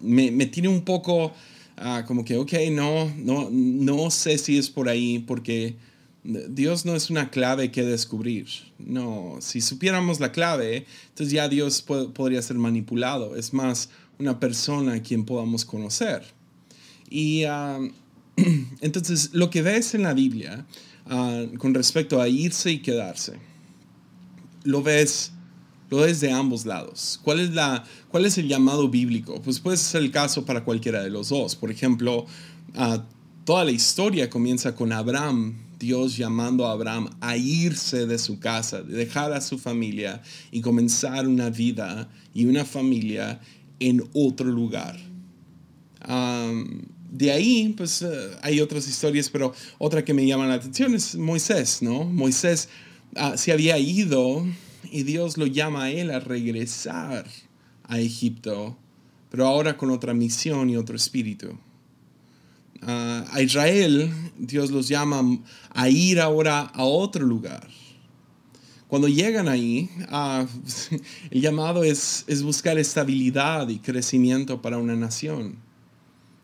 me, 0.00 0.46
tiene 0.46 0.68
un 0.68 0.80
poco 0.80 1.34
ah, 1.76 2.04
como 2.06 2.24
que, 2.24 2.38
ok, 2.38 2.54
no, 2.72 3.12
no, 3.18 3.50
no 3.50 4.10
sé 4.10 4.38
si 4.38 4.56
es 4.56 4.70
por 4.70 4.88
ahí 4.88 5.18
porque 5.18 5.76
Dios 6.24 6.84
no 6.84 6.96
es 6.96 7.10
una 7.10 7.30
clave 7.30 7.70
que 7.70 7.84
descubrir. 7.84 8.46
No, 8.78 9.36
si 9.40 9.60
supiéramos 9.60 10.20
la 10.20 10.32
clave, 10.32 10.86
entonces 11.10 11.32
ya 11.32 11.48
Dios 11.48 11.82
podría 11.82 12.40
ser 12.42 12.56
manipulado. 12.56 13.36
Es 13.36 13.52
más 13.52 13.90
una 14.18 14.40
persona 14.40 14.94
a 14.94 15.02
quien 15.02 15.24
podamos 15.24 15.64
conocer. 15.64 16.24
Y 17.10 17.44
ah, 17.44 17.78
Entonces, 18.80 19.30
lo 19.32 19.50
que 19.50 19.62
ves 19.62 19.94
en 19.94 20.02
la 20.02 20.14
Biblia 20.14 20.66
ah, 21.06 21.44
con 21.58 21.74
respecto 21.74 22.20
a 22.20 22.28
irse 22.28 22.70
y 22.70 22.78
quedarse, 22.80 23.38
lo 24.64 24.82
ves, 24.82 25.32
lo 25.90 25.98
ves 25.98 26.20
de 26.20 26.32
ambos 26.32 26.66
lados. 26.66 27.20
¿Cuál 27.22 27.40
es, 27.40 27.50
la, 27.50 27.84
¿Cuál 28.08 28.26
es 28.26 28.38
el 28.38 28.48
llamado 28.48 28.88
bíblico? 28.88 29.40
Pues 29.42 29.60
puede 29.60 29.76
ser 29.76 30.02
el 30.02 30.10
caso 30.10 30.44
para 30.44 30.64
cualquiera 30.64 31.02
de 31.02 31.10
los 31.10 31.28
dos. 31.28 31.54
Por 31.56 31.70
ejemplo, 31.70 32.26
ah, 32.74 33.04
toda 33.44 33.64
la 33.64 33.70
historia 33.70 34.30
comienza 34.30 34.74
con 34.74 34.92
Abraham, 34.92 35.54
Dios 35.84 36.16
llamando 36.16 36.66
a 36.66 36.72
Abraham 36.72 37.10
a 37.20 37.36
irse 37.36 38.06
de 38.06 38.18
su 38.18 38.38
casa, 38.38 38.82
de 38.82 38.96
dejar 38.96 39.32
a 39.32 39.40
su 39.40 39.58
familia 39.58 40.22
y 40.50 40.60
comenzar 40.60 41.28
una 41.28 41.50
vida 41.50 42.08
y 42.32 42.46
una 42.46 42.64
familia 42.64 43.40
en 43.80 44.02
otro 44.14 44.46
lugar 44.46 44.98
de 47.14 47.30
ahí, 47.30 47.74
pues 47.76 48.02
eh, 48.02 48.08
hay 48.42 48.60
otras 48.60 48.88
historias, 48.88 49.30
pero 49.30 49.54
otra 49.78 50.04
que 50.04 50.12
me 50.12 50.26
llama 50.26 50.46
la 50.46 50.54
atención 50.54 50.94
es 50.94 51.14
Moisés, 51.14 51.80
¿no? 51.80 52.04
Moisés 52.04 52.68
ah, 53.16 53.36
se 53.36 53.52
había 53.52 53.78
ido 53.78 54.44
y 54.90 55.04
Dios 55.04 55.38
lo 55.38 55.46
llama 55.46 55.84
a 55.84 55.90
él 55.90 56.10
a 56.10 56.20
regresar 56.20 57.26
a 57.84 58.00
Egipto, 58.00 58.76
pero 59.30 59.46
ahora 59.46 59.76
con 59.76 59.90
otra 59.90 60.12
misión 60.12 60.70
y 60.70 60.76
otro 60.76 60.96
espíritu. 60.96 61.58
A 62.86 63.40
Israel, 63.40 64.10
Dios 64.36 64.70
los 64.70 64.88
llama 64.88 65.22
a 65.70 65.88
ir 65.88 66.20
ahora 66.20 66.60
a 66.60 66.84
otro 66.84 67.24
lugar. 67.24 67.66
Cuando 68.88 69.08
llegan 69.08 69.48
ahí, 69.48 69.90
ah, 70.08 70.46
el 71.30 71.40
llamado 71.40 71.82
es, 71.82 72.24
es 72.26 72.42
buscar 72.42 72.78
estabilidad 72.78 73.68
y 73.68 73.78
crecimiento 73.78 74.62
para 74.62 74.78
una 74.78 74.94
nación. 74.94 75.56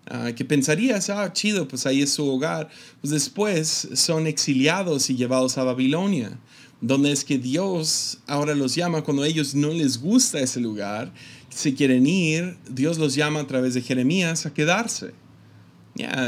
Ah, 0.06 0.32
que 0.34 0.44
pensarías, 0.44 1.10
ah, 1.10 1.32
chido, 1.32 1.68
pues 1.68 1.86
ahí 1.86 2.02
es 2.02 2.10
su 2.10 2.26
hogar. 2.26 2.68
Pues 3.00 3.12
después 3.12 3.88
son 3.94 4.26
exiliados 4.26 5.10
y 5.10 5.16
llevados 5.16 5.58
a 5.58 5.64
Babilonia, 5.64 6.38
donde 6.80 7.12
es 7.12 7.24
que 7.24 7.38
Dios 7.38 8.18
ahora 8.26 8.54
los 8.54 8.74
llama 8.74 9.02
cuando 9.02 9.22
a 9.22 9.28
ellos 9.28 9.54
no 9.54 9.68
les 9.68 10.00
gusta 10.00 10.40
ese 10.40 10.58
lugar, 10.58 11.12
si 11.50 11.74
quieren 11.74 12.06
ir, 12.06 12.56
Dios 12.68 12.98
los 12.98 13.14
llama 13.14 13.40
a 13.40 13.46
través 13.46 13.74
de 13.74 13.82
Jeremías 13.82 14.46
a 14.46 14.54
quedarse. 14.54 15.12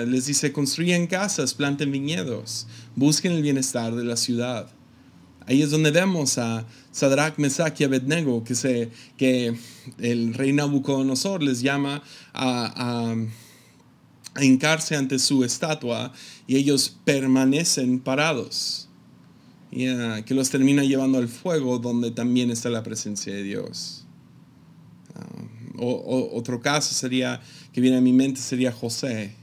Les 0.07 0.26
dice, 0.26 0.52
construyan 0.52 1.07
casas, 1.07 1.55
planten 1.55 1.93
viñedos, 1.93 2.67
busquen 2.97 3.33
el 3.33 3.43
bienestar 3.43 3.95
de 3.95 4.05
la 4.05 4.17
ciudad. 4.17 4.69
Ahí 5.47 5.62
es 5.62 5.71
donde 5.71 5.91
vemos 5.91 6.38
a 6.38 6.67
Sadrach, 6.93 7.37
Mesach 7.38 7.81
y 7.81 7.85
Abednego, 7.85 8.45
que, 8.45 8.55
se, 8.55 8.91
que 9.17 9.57
el 9.99 10.35
rey 10.35 10.52
Nabucodonosor 10.52 11.43
les 11.43 11.62
llama 11.62 12.02
a 12.33 13.14
a 14.35 14.45
hincarse 14.45 14.97
ante 14.97 15.19
su 15.19 15.45
estatua 15.45 16.12
y 16.47 16.57
ellos 16.57 16.97
permanecen 17.05 18.00
parados. 18.00 18.88
Y 19.71 19.87
que 20.25 20.35
los 20.35 20.50
termina 20.50 20.85
llevando 20.85 21.17
al 21.19 21.29
fuego 21.29 21.79
donde 21.79 22.11
también 22.11 22.50
está 22.50 22.69
la 22.69 22.83
presencia 22.83 23.33
de 23.33 23.43
Dios. 23.43 24.05
Ah, 25.14 25.26
otro 25.79 26.61
caso 26.61 26.95
sería 26.95 27.41
que 27.73 27.81
viene 27.81 27.97
a 27.97 28.02
mi 28.02 28.12
mente 28.12 28.41
sería 28.41 28.71
José. 28.71 29.35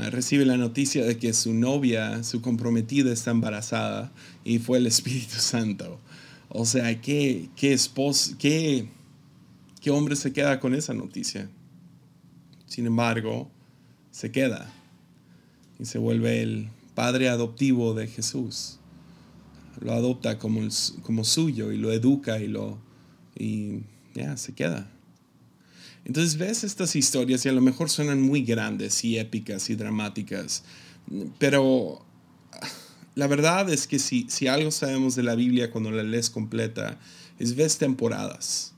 Ah, 0.00 0.10
recibe 0.10 0.44
la 0.44 0.56
noticia 0.56 1.04
de 1.04 1.18
que 1.18 1.32
su 1.32 1.52
novia, 1.52 2.22
su 2.22 2.40
comprometida, 2.40 3.12
está 3.12 3.32
embarazada 3.32 4.12
y 4.44 4.60
fue 4.60 4.78
el 4.78 4.86
Espíritu 4.86 5.34
Santo. 5.38 5.98
O 6.48 6.66
sea, 6.66 7.00
¿qué, 7.00 7.48
qué, 7.56 7.72
esposo, 7.72 8.36
qué, 8.38 8.88
qué 9.80 9.90
hombre 9.90 10.14
se 10.14 10.32
queda 10.32 10.60
con 10.60 10.72
esa 10.72 10.94
noticia? 10.94 11.50
Sin 12.66 12.86
embargo, 12.86 13.50
se 14.12 14.30
queda 14.30 14.72
y 15.80 15.84
se 15.84 15.98
vuelve 15.98 16.42
el 16.42 16.68
padre 16.94 17.28
adoptivo 17.28 17.92
de 17.94 18.06
Jesús. 18.06 18.78
Lo 19.80 19.92
adopta 19.94 20.38
como, 20.38 20.60
como 21.02 21.24
suyo 21.24 21.72
y 21.72 21.76
lo 21.76 21.90
educa 21.90 22.38
y 22.38 22.46
lo 22.46 22.78
y 23.36 23.80
ya 24.14 24.36
se 24.36 24.54
queda. 24.54 24.88
Entonces 26.04 26.38
ves 26.38 26.64
estas 26.64 26.96
historias 26.96 27.44
y 27.44 27.48
a 27.48 27.52
lo 27.52 27.60
mejor 27.60 27.90
suenan 27.90 28.20
muy 28.20 28.42
grandes 28.42 29.04
y 29.04 29.18
épicas 29.18 29.68
y 29.70 29.74
dramáticas, 29.74 30.64
pero 31.38 32.04
la 33.14 33.26
verdad 33.26 33.68
es 33.68 33.86
que 33.86 33.98
si, 33.98 34.26
si 34.28 34.46
algo 34.46 34.70
sabemos 34.70 35.16
de 35.16 35.22
la 35.24 35.34
Biblia 35.34 35.70
cuando 35.70 35.90
la 35.90 36.02
lees 36.02 36.30
completa, 36.30 36.98
es 37.38 37.56
ves 37.56 37.78
temporadas. 37.78 38.74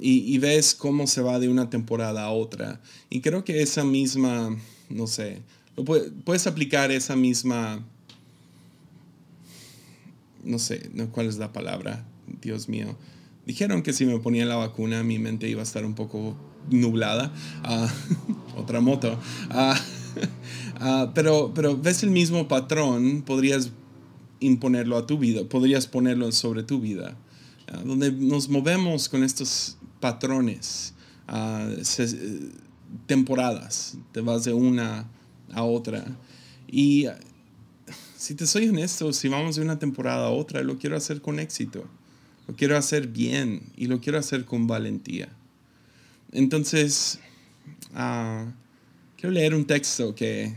Y, 0.00 0.38
ves 0.38 0.74
cómo 0.74 1.06
se 1.06 1.20
va 1.20 1.38
de 1.38 1.48
una 1.48 1.70
temporada 1.70 2.24
a 2.24 2.30
otra. 2.30 2.80
Y 3.10 3.20
creo 3.20 3.44
que 3.44 3.62
esa 3.62 3.84
misma, 3.84 4.56
no 4.88 5.06
sé, 5.06 5.40
puedes 6.24 6.46
aplicar 6.48 6.90
esa 6.90 7.14
misma, 7.14 7.84
no 10.42 10.58
sé, 10.58 10.90
¿cuál 11.12 11.26
es 11.26 11.36
la 11.36 11.52
palabra? 11.52 12.04
Dios 12.42 12.68
mío. 12.68 12.96
Dijeron 13.46 13.82
que 13.82 13.92
si 13.92 14.06
me 14.06 14.18
ponía 14.18 14.46
la 14.46 14.56
vacuna 14.56 15.02
mi 15.02 15.18
mente 15.18 15.48
iba 15.48 15.60
a 15.60 15.64
estar 15.64 15.84
un 15.84 15.94
poco 15.94 16.36
nublada. 16.70 17.32
Ah, 17.62 17.92
otra 18.56 18.80
moto. 18.80 19.18
Ah, 19.50 19.78
ah, 20.80 21.12
pero, 21.14 21.52
pero 21.54 21.76
ves 21.76 22.02
el 22.02 22.10
mismo 22.10 22.48
patrón, 22.48 23.22
podrías 23.22 23.70
imponerlo 24.40 24.96
a 24.96 25.06
tu 25.06 25.18
vida, 25.18 25.44
podrías 25.44 25.86
ponerlo 25.86 26.30
sobre 26.32 26.62
tu 26.62 26.80
vida. 26.80 27.16
donde 27.84 28.12
nos 28.12 28.48
movemos 28.48 29.08
con 29.08 29.24
estos 29.24 29.78
patrones, 30.00 30.92
temporadas, 33.06 33.96
te 34.12 34.20
vas 34.20 34.44
de 34.44 34.52
una 34.52 35.08
a 35.52 35.62
otra. 35.62 36.04
Y 36.70 37.06
si 38.16 38.34
te 38.34 38.46
soy 38.46 38.68
honesto, 38.68 39.12
si 39.12 39.28
vamos 39.28 39.56
de 39.56 39.62
una 39.62 39.78
temporada 39.78 40.26
a 40.26 40.30
otra, 40.30 40.62
lo 40.62 40.78
quiero 40.78 40.96
hacer 40.96 41.20
con 41.20 41.38
éxito, 41.38 41.84
lo 42.46 42.54
quiero 42.54 42.76
hacer 42.76 43.08
bien 43.08 43.62
y 43.76 43.86
lo 43.86 44.00
quiero 44.00 44.18
hacer 44.18 44.44
con 44.44 44.66
valentía. 44.66 45.28
Entonces, 46.32 47.20
uh, 47.92 48.50
quiero 49.16 49.30
leer 49.30 49.54
un 49.54 49.66
texto 49.66 50.14
que, 50.14 50.54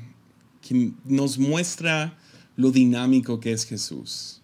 nos 1.05 1.37
muestra 1.37 2.17
lo 2.57 2.71
dinámico 2.71 3.39
que 3.39 3.53
es 3.53 3.63
Jesús. 3.65 4.41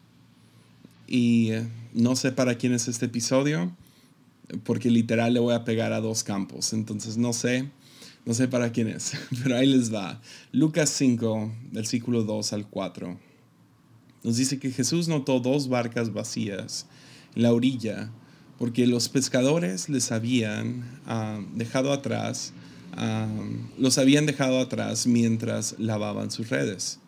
Y 1.06 1.52
eh, 1.52 1.68
no 1.94 2.16
sé 2.16 2.32
para 2.32 2.56
quién 2.56 2.72
es 2.72 2.88
este 2.88 3.08
episodio, 3.08 3.76
porque 4.64 4.90
literal 4.90 5.34
le 5.34 5.42
voy 5.42 5.54
a 5.54 5.66
pegar 5.66 5.92
a 5.92 6.00
dos 6.00 6.24
campos. 6.24 6.72
Entonces, 6.72 7.18
no 7.18 7.34
sé, 7.34 7.70
no 8.26 8.34
sé 8.34 8.48
para 8.48 8.72
quién 8.72 8.88
es, 8.88 9.12
pero 9.44 9.58
ahí 9.58 9.68
les 9.68 9.94
va. 9.94 10.22
Lucas 10.54 10.92
5, 10.92 11.52
versículo 11.74 12.24
2 12.24 12.54
al 12.54 12.70
4. 12.70 13.20
Nos 14.24 14.38
dice 14.38 14.60
que 14.60 14.72
Jesús 14.72 15.10
notó 15.10 15.42
dos 15.42 15.68
barcas 15.68 16.14
vacías 16.14 16.88
la 17.36 17.54
orilla 17.54 18.12
porque 18.64 18.88
los 18.88 19.10
pescadores 19.10 19.90
les 19.90 20.14
habían 20.14 20.84
ah, 21.06 21.42
dejado 21.54 21.92
atrás, 21.92 22.54
ah, 22.94 23.28
los 23.78 23.98
habían 23.98 24.26
dejado 24.26 24.60
atrás 24.60 25.06
mientras 25.06 25.76
lavaban 25.80 26.32
sus 26.32 26.50
redes. 26.50 27.00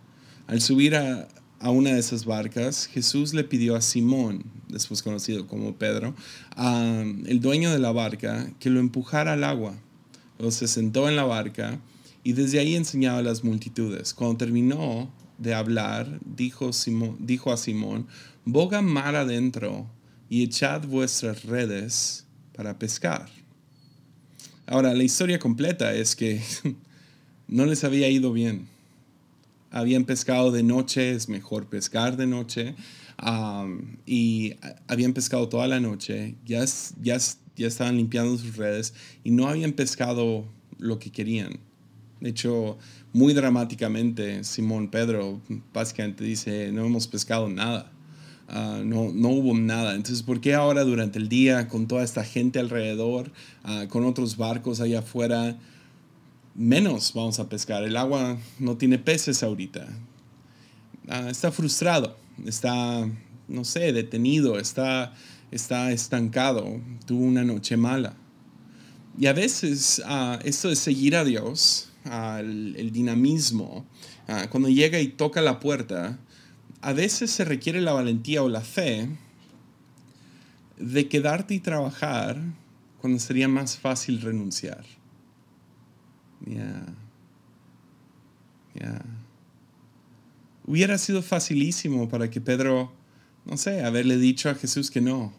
Al 0.47 0.59
subir 0.59 0.97
a, 0.97 1.29
una 1.61 1.93
de 1.93 1.99
esas 1.99 2.25
barcas, 2.25 2.87
Jesús 2.87 3.33
le 3.33 3.45
pidió 3.45 3.77
a 3.77 3.81
Simón, 3.81 4.43
después 4.67 5.01
conocido 5.01 5.47
como 5.47 5.75
Pedro, 5.75 6.13
ah, 6.57 7.03
el 7.25 7.39
dueño 7.39 7.71
de 7.71 7.79
la 7.79 7.93
barca, 7.93 8.51
que 8.59 8.69
lo 8.69 8.81
empujara 8.81 9.31
al 9.31 9.45
agua. 9.45 9.75
Luego 10.37 10.51
se 10.51 10.67
sentó 10.67 11.07
en 11.07 11.15
la 11.15 11.23
barca 11.23 11.79
y 12.23 12.33
desde 12.33 12.59
ahí 12.59 12.75
enseñaba 12.75 13.19
a 13.19 13.23
las 13.23 13.45
multitudes. 13.45 14.13
Cuando 14.13 14.35
terminó 14.35 15.09
de 15.37 15.53
hablar, 15.53 16.19
dijo, 16.25 16.71
dijo 17.19 17.53
a 17.53 17.57
Simón, 17.57 18.07
boga 18.43 18.81
mar 18.81 19.15
adentro 19.15 19.87
y 20.35 20.43
echad 20.43 20.85
vuestras 20.85 21.45
redes 21.45 22.25
para 22.53 22.77
pescar. 22.77 23.29
Ahora, 24.67 24.93
la 24.93 25.03
historia 25.03 25.39
completa 25.39 25.93
es 25.93 26.13
que 26.13 26.41
no 27.47 27.65
les 27.65 27.85
había 27.85 28.09
ido 28.09 28.33
bien. 28.33 28.67
Habían 29.71 30.03
pescado 30.03 30.51
de 30.51 30.61
noche, 30.61 31.11
es 31.11 31.29
mejor 31.29 31.67
pescar 31.69 32.17
de 32.17 32.27
noche, 32.27 32.75
y 34.05 34.55
habían 34.89 35.13
pescado 35.13 35.47
toda 35.47 35.69
la 35.69 35.79
noche, 35.79 36.35
ya, 36.45 36.65
ya, 37.01 37.17
ya 37.55 37.67
estaban 37.67 37.95
limpiando 37.95 38.37
sus 38.37 38.57
redes 38.57 38.93
y 39.23 39.31
no 39.31 39.47
habían 39.47 39.71
pescado 39.71 40.43
lo 40.77 40.99
que 40.99 41.13
querían. 41.13 41.61
De 42.19 42.31
hecho, 42.31 42.77
muy 43.13 43.33
dramáticamente, 43.33 44.43
Simón 44.43 44.89
Pedro 44.89 45.39
básicamente 45.73 46.25
dice, 46.25 46.73
no 46.73 46.85
hemos 46.85 47.07
pescado 47.07 47.47
nada. 47.47 47.94
Ah, 48.47 48.81
no, 48.83 49.11
no 49.11 49.29
hubo 49.29 49.57
nada. 49.57 49.95
Entonces, 49.95 50.23
¿por 50.23 50.39
qué 50.39 50.53
ahora 50.53 50.83
durante 50.83 51.17
el 51.17 51.29
día, 51.29 51.67
con 51.67 51.87
toda 51.87 52.03
esta 52.03 52.23
gente 52.23 52.59
alrededor, 52.59 53.31
ah, 53.63 53.85
con 53.89 54.05
otros 54.05 54.37
barcos 54.37 54.81
allá 54.81 54.99
afuera, 54.99 55.57
menos 56.53 57.13
vamos 57.13 57.39
a 57.39 57.49
pescar? 57.49 57.83
El 57.83 57.97
agua 57.97 58.37
no 58.59 58.77
tiene 58.77 58.99
peces 58.99 59.41
ahorita. 59.41 59.87
Ah, 61.07 61.29
está 61.29 61.51
frustrado, 61.51 62.17
está, 62.45 63.09
no 63.47 63.63
sé, 63.65 63.93
detenido, 63.93 64.59
está, 64.59 65.13
está 65.51 65.91
estancado, 65.91 66.79
tuvo 67.05 67.25
una 67.25 67.43
noche 67.43 67.77
mala. 67.77 68.15
Y 69.17 69.27
a 69.27 69.33
veces 69.33 70.03
esto 70.43 70.69
de 70.69 70.75
seguir 70.75 71.15
a 71.15 71.23
Dios, 71.23 71.89
el 72.03 72.91
dinamismo, 72.91 73.85
cuando 74.49 74.67
llega 74.67 74.99
y 74.99 75.07
toca 75.07 75.41
la 75.41 75.61
puerta, 75.61 76.19
a 76.85 76.93
veces 76.93 77.31
se 77.31 77.43
requiere 77.43 77.81
la 77.81 77.93
valentía 77.93 78.43
o 78.43 78.47
la 78.47 78.61
fe 78.61 79.09
de 80.77 81.07
quedarte 81.07 81.55
y 81.55 81.59
trabajar 81.59 82.39
cuando 83.01 83.17
sería 83.17 83.47
más 83.47 83.75
fácil 83.75 84.21
renunciar. 84.21 84.85
Hubiera 90.67 90.99
sido 90.99 91.23
facilísimo 91.23 92.07
para 92.07 92.29
que 92.29 92.39
Pedro, 92.39 92.93
no 93.45 93.57
sé, 93.57 93.83
haberle 93.83 94.19
dicho 94.19 94.51
a 94.51 94.53
Jesús 94.53 94.91
que 94.91 95.01
no. 95.01 95.33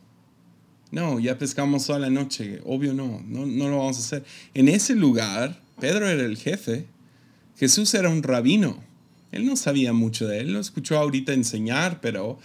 No, 0.90 1.20
ya 1.20 1.38
pescamos 1.38 1.86
toda 1.86 2.00
la 2.00 2.10
noche. 2.10 2.60
Obvio 2.64 2.92
no, 2.92 3.22
no, 3.24 3.46
no 3.46 3.68
lo 3.68 3.78
vamos 3.78 3.98
a 3.98 4.00
hacer. 4.00 4.24
En 4.52 4.66
ese 4.66 4.96
lugar, 4.96 5.62
Pedro 5.78 6.08
era 6.08 6.24
el 6.24 6.38
jefe. 6.38 6.86
Jesús 7.56 7.94
era 7.94 8.08
un 8.08 8.24
rabino. 8.24 8.85
Él 9.32 9.44
no 9.46 9.56
sabía 9.56 9.92
mucho 9.92 10.26
de 10.26 10.40
él, 10.40 10.52
lo 10.52 10.60
escuchó 10.60 10.98
ahorita 10.98 11.32
enseñar, 11.32 12.00
pero 12.00 12.38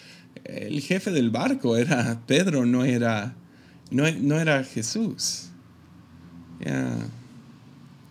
el 0.46 0.82
jefe 0.82 1.12
del 1.12 1.30
barco 1.30 1.78
era 1.78 2.22
Pedro, 2.28 2.66
no 2.66 2.84
era, 2.84 3.36
no, 3.90 4.06
era 4.40 4.64
Jesús. 4.64 5.50
Ya, 6.66 6.98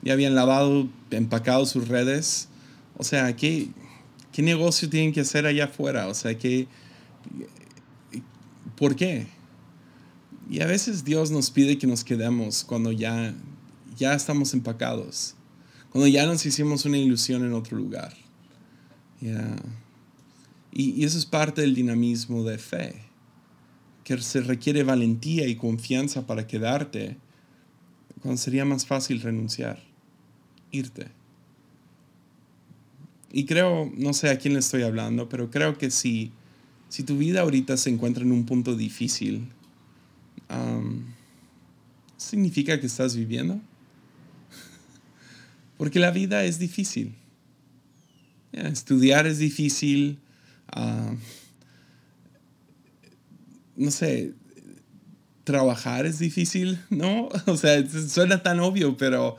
ya 0.03 0.13
habían 0.13 0.35
lavado, 0.35 0.89
empacado 1.11 1.67
sus 1.67 1.89
redes. 1.89 2.49
O 2.97 3.05
sea, 3.05 3.37
¿qué, 3.37 3.69
¿qué 4.33 4.43
negocio 4.43 4.89
tienen 4.89 5.13
que 5.13 5.21
hacer 5.21 5.47
allá 5.47 5.67
afuera? 5.67 6.09
O 6.09 6.15
sea, 6.15 6.37
¿qué, 6.37 6.67
¿por 8.77 8.97
qué? 8.97 9.27
Y 10.51 10.61
a 10.61 10.67
veces 10.67 11.05
Dios 11.05 11.31
nos 11.31 11.51
pide 11.51 11.79
que 11.79 11.87
nos 11.87 12.03
quedemos 12.03 12.65
cuando 12.65 12.91
ya, 12.91 13.35
ya 13.97 14.15
estamos 14.15 14.53
empacados, 14.53 15.35
cuando 15.91 16.09
ya 16.09 16.27
nos 16.27 16.45
hicimos 16.45 16.85
una 16.85 16.99
ilusión 16.99 17.45
en 17.45 17.53
otro 17.53 17.77
lugar. 17.77 18.15
Y, 19.21 21.05
eso 21.05 21.19
es 21.19 21.27
parte 21.27 21.61
del 21.61 21.75
dinamismo 21.75 22.45
de 22.45 22.59
fe, 22.59 22.95
que 24.05 24.19
se 24.19 24.41
requiere 24.41 24.83
valentía 24.83 25.47
y 25.47 25.57
confianza 25.57 26.27
para 26.27 26.47
quedarte 26.47 27.17
cuando 28.23 28.41
sería 28.41 28.65
más 28.65 28.87
fácil 28.87 29.21
renunciar, 29.21 29.83
irte. 30.71 31.09
Y 33.33 33.45
creo, 33.45 33.91
no 33.97 34.13
sé 34.13 34.29
a 34.29 34.39
quién 34.39 34.55
le 34.55 34.61
estoy 34.61 34.83
hablando, 34.83 35.29
pero 35.29 35.51
creo 35.51 35.79
que 35.79 35.91
si, 35.91 36.33
si 36.89 37.03
tu 37.03 37.17
vida 37.17 37.43
ahorita 37.43 37.77
se 37.77 37.91
encuentra 37.91 38.25
en 38.25 38.33
un 38.33 38.45
punto 38.45 38.77
difícil, 38.77 39.49
¿significa 42.17 42.79
que 42.81 42.87
estás 42.87 43.17
viviendo? 43.17 43.61
Porque 45.79 45.99
la 45.99 46.11
vida 46.11 46.45
es 46.45 46.59
difícil 46.59 47.15
estudiar 48.53 49.27
es 49.27 49.39
difícil. 49.39 50.19
Ah, 50.69 51.15
no 53.77 53.91
sé, 53.91 54.35
trabajar 55.45 56.07
es 56.07 56.19
difícil, 56.19 56.79
¿no? 56.91 57.29
O 57.47 57.57
sea, 57.57 57.85
suena 57.89 58.43
tan 58.43 58.61
obvio, 58.61 58.97
pero 58.97 59.37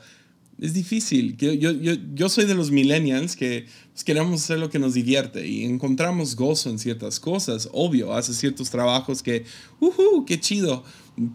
es 0.60 0.74
difícil. 0.74 1.36
Yo, 1.36 1.52
yo, 1.52 1.72
yo, 2.14 2.28
soy 2.28 2.44
de 2.44 2.54
los 2.54 2.70
millennials 2.70 3.36
que 3.36 3.66
pues, 3.92 4.04
queremos 4.04 4.42
hacer 4.42 4.58
lo 4.58 4.70
que 4.70 4.78
nos 4.78 4.94
divierte 4.94 5.46
y 5.46 5.64
encontramos 5.64 6.36
gozo 6.36 6.70
en 6.70 6.78
ciertas 6.78 7.18
cosas. 7.18 7.68
Obvio, 7.72 8.12
hace 8.12 8.34
ciertos 8.34 8.70
trabajos 8.70 9.22
que, 9.22 9.44
uh, 9.80 10.24
qué 10.24 10.38
chido. 10.38 10.84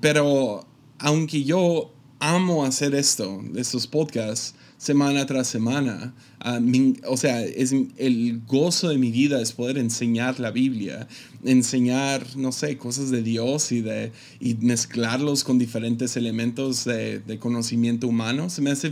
Pero 0.02 0.66
aunque 1.00 1.44
yo 1.44 1.94
amo 2.20 2.66
hacer 2.66 2.96
esto, 2.96 3.42
estos 3.56 3.88
podcasts, 3.88 4.56
semana 4.78 5.26
tras 5.26 5.48
semana. 5.48 6.14
Ah, 6.40 6.60
o 7.08 7.18
sea, 7.18 7.44
es 7.44 7.74
el 7.98 8.42
gozo 8.46 8.90
de 8.90 8.98
mi 8.98 9.12
vida 9.12 9.42
es 9.42 9.52
poder 9.52 9.78
enseñar 9.78 10.40
la 10.40 10.52
Biblia, 10.52 11.08
enseñar, 11.44 12.26
no 12.36 12.52
sé, 12.52 12.78
cosas 12.78 13.10
de 13.10 13.24
Dios 13.24 13.72
y, 13.72 13.82
de, 13.82 14.12
y 14.40 14.56
mezclarlos 14.56 15.44
con 15.44 15.58
diferentes 15.58 16.16
elementos 16.16 16.86
de, 16.86 17.20
de 17.20 17.40
conocimiento 17.40 18.08
humano. 18.08 18.50
Se 18.50 18.62
me 18.62 18.72
hace 18.72 18.92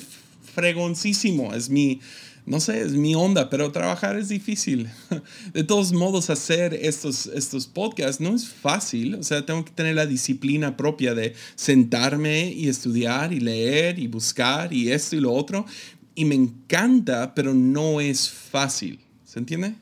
fregoncísimo, 0.55 1.53
es 1.53 1.69
mi, 1.69 1.99
no 2.45 2.59
sé, 2.59 2.81
es 2.81 2.91
mi 2.91 3.15
onda, 3.15 3.49
pero 3.49 3.71
trabajar 3.71 4.17
es 4.17 4.29
difícil. 4.29 4.89
De 5.53 5.63
todos 5.63 5.93
modos, 5.93 6.29
hacer 6.29 6.75
estos, 6.75 7.25
estos 7.27 7.65
podcasts 7.65 8.21
no 8.21 8.35
es 8.35 8.47
fácil. 8.47 9.15
O 9.15 9.23
sea, 9.23 9.45
tengo 9.45 9.65
que 9.65 9.71
tener 9.71 9.95
la 9.95 10.05
disciplina 10.05 10.77
propia 10.77 11.15
de 11.15 11.33
sentarme 11.55 12.51
y 12.51 12.67
estudiar 12.67 13.33
y 13.33 13.39
leer 13.39 13.97
y 13.97 14.07
buscar 14.07 14.71
y 14.73 14.91
esto 14.91 15.15
y 15.15 15.21
lo 15.21 15.33
otro. 15.33 15.65
Y 16.13 16.25
me 16.25 16.35
encanta, 16.35 17.33
pero 17.33 17.55
no 17.55 17.99
es 17.99 18.29
fácil. 18.29 18.99
¿Se 19.25 19.39
entiende? 19.39 19.73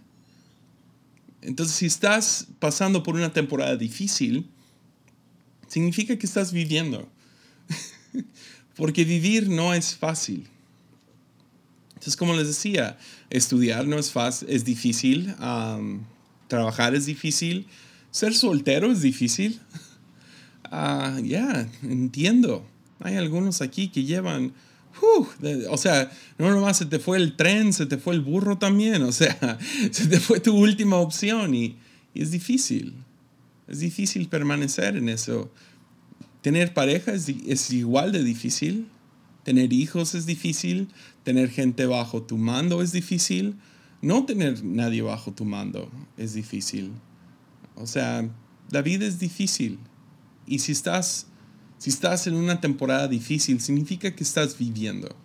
Entonces, 1.42 1.76
si 1.76 1.86
estás 1.86 2.48
pasando 2.60 3.04
por 3.04 3.16
una 3.16 3.34
temporada 3.34 3.76
difícil, 3.76 4.50
significa 5.68 6.18
que 6.18 6.26
estás 6.26 6.54
viviendo. 6.54 7.10
Porque 8.78 9.04
vivir 9.04 9.50
no 9.50 9.74
es 9.74 9.98
fácil. 9.98 10.48
Entonces, 12.04 12.18
como 12.18 12.34
les 12.34 12.48
decía, 12.48 12.98
estudiar 13.30 13.88
no 13.88 13.98
es 13.98 14.12
fácil, 14.12 14.50
es 14.50 14.66
difícil, 14.66 15.34
trabajar 16.50 16.96
es 16.96 17.06
difícil, 17.06 17.66
ser 18.12 18.34
soltero 18.36 18.92
es 18.92 19.02
difícil. 19.02 19.60
Ah, 20.76 21.20
ya, 21.24 21.70
entiendo. 21.84 22.66
Hay 23.00 23.16
algunos 23.16 23.62
aquí 23.62 23.90
que 23.90 24.06
llevan, 24.06 24.54
o 25.70 25.78
sea, 25.78 26.12
no 26.40 26.50
nomás 26.50 26.78
se 26.78 26.88
te 26.88 26.98
fue 26.98 27.18
el 27.18 27.36
tren, 27.36 27.74
se 27.74 27.86
te 27.86 28.00
fue 28.00 28.16
el 28.16 28.22
burro 28.22 28.58
también, 28.58 29.04
o 29.04 29.12
sea, 29.12 29.60
se 29.92 30.08
te 30.08 30.20
fue 30.20 30.40
tu 30.40 30.56
última 30.56 30.96
opción 30.96 31.54
y, 31.54 31.78
es 32.16 32.32
difícil. 32.32 32.96
Es 33.68 33.80
difícil 33.80 34.28
permanecer 34.30 34.98
en 34.98 35.10
eso. 35.10 35.52
Tener 36.42 36.74
pareja 36.74 37.14
es 37.14 37.70
igual 37.72 38.12
de 38.12 38.24
difícil. 38.24 38.88
Tener 39.44 39.74
hijos 39.74 40.16
es 40.16 40.26
difícil, 40.26 40.88
tener 41.24 41.50
gente 41.50 41.86
bajo 41.86 42.24
tu 42.24 42.38
mando 42.38 42.82
es 42.82 42.92
difícil, 42.92 43.56
no 44.02 44.26
tener 44.26 44.64
nadie 44.64 45.02
bajo 45.02 45.34
tu 45.34 45.46
mando 45.46 45.90
es 46.18 46.34
difícil. 46.34 46.92
O 47.76 47.88
sea, 47.88 48.30
la 48.70 48.82
vida 48.82 49.06
es 49.06 49.20
difícil. 49.20 49.80
Y 50.46 50.60
si 50.60 50.72
estás, 50.72 51.28
si 51.78 51.90
estás 51.90 52.28
en 52.28 52.36
una 52.36 52.62
temporada 52.62 53.08
difícil, 53.08 53.62
significa 53.62 54.16
que 54.16 54.24
estás 54.24 54.58
viviendo. 54.58 55.16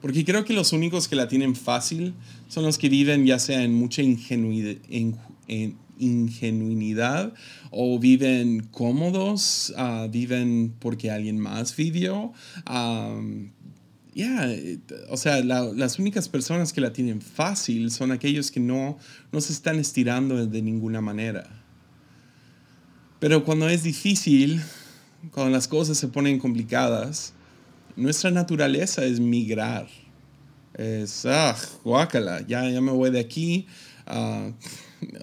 Porque 0.00 0.24
creo 0.24 0.44
que 0.44 0.52
los 0.52 0.72
únicos 0.72 1.08
que 1.08 1.16
la 1.16 1.28
tienen 1.28 1.56
fácil 1.56 2.14
son 2.48 2.64
los 2.64 2.78
que 2.78 2.88
viven 2.88 3.24
ya 3.26 3.38
sea 3.38 3.62
en 3.62 3.74
mucha 3.74 4.02
ingenuidad, 4.02 4.76
en, 4.90 5.16
en, 5.48 5.76
ingenuidad 5.98 7.34
o 7.70 7.98
viven 7.98 8.68
cómodos, 8.70 9.74
uh, 9.76 10.08
viven 10.08 10.74
porque 10.78 11.10
alguien 11.10 11.38
más 11.38 11.74
vivió. 11.76 12.32
Um, 12.68 13.50
ya, 14.14 14.48
o 15.10 15.16
sea, 15.16 15.42
las 15.42 15.98
únicas 15.98 16.28
personas 16.28 16.72
que 16.72 16.80
la 16.80 16.92
tienen 16.92 17.20
fácil 17.20 17.90
son 17.90 18.12
aquellos 18.12 18.52
que 18.52 18.60
no, 18.60 18.96
no 19.32 19.40
se 19.40 19.52
están 19.52 19.80
estirando 19.80 20.46
de 20.46 20.62
ninguna 20.62 21.00
manera. 21.00 21.48
Pero 23.18 23.44
cuando 23.44 23.68
es 23.68 23.82
difícil, 23.82 24.62
cuando 25.32 25.50
las 25.50 25.66
cosas 25.66 25.98
se 25.98 26.06
ponen 26.06 26.38
complicadas, 26.38 27.32
nuestra 27.96 28.30
naturaleza 28.30 29.04
es 29.04 29.18
migrar. 29.18 29.88
Es, 30.74 31.24
ah, 31.26 31.56
guácala, 31.82 32.46
ya, 32.46 32.68
ya 32.68 32.80
me 32.80 32.92
voy 32.92 33.10
de 33.10 33.20
aquí. 33.20 33.66
Uh, 34.06 34.52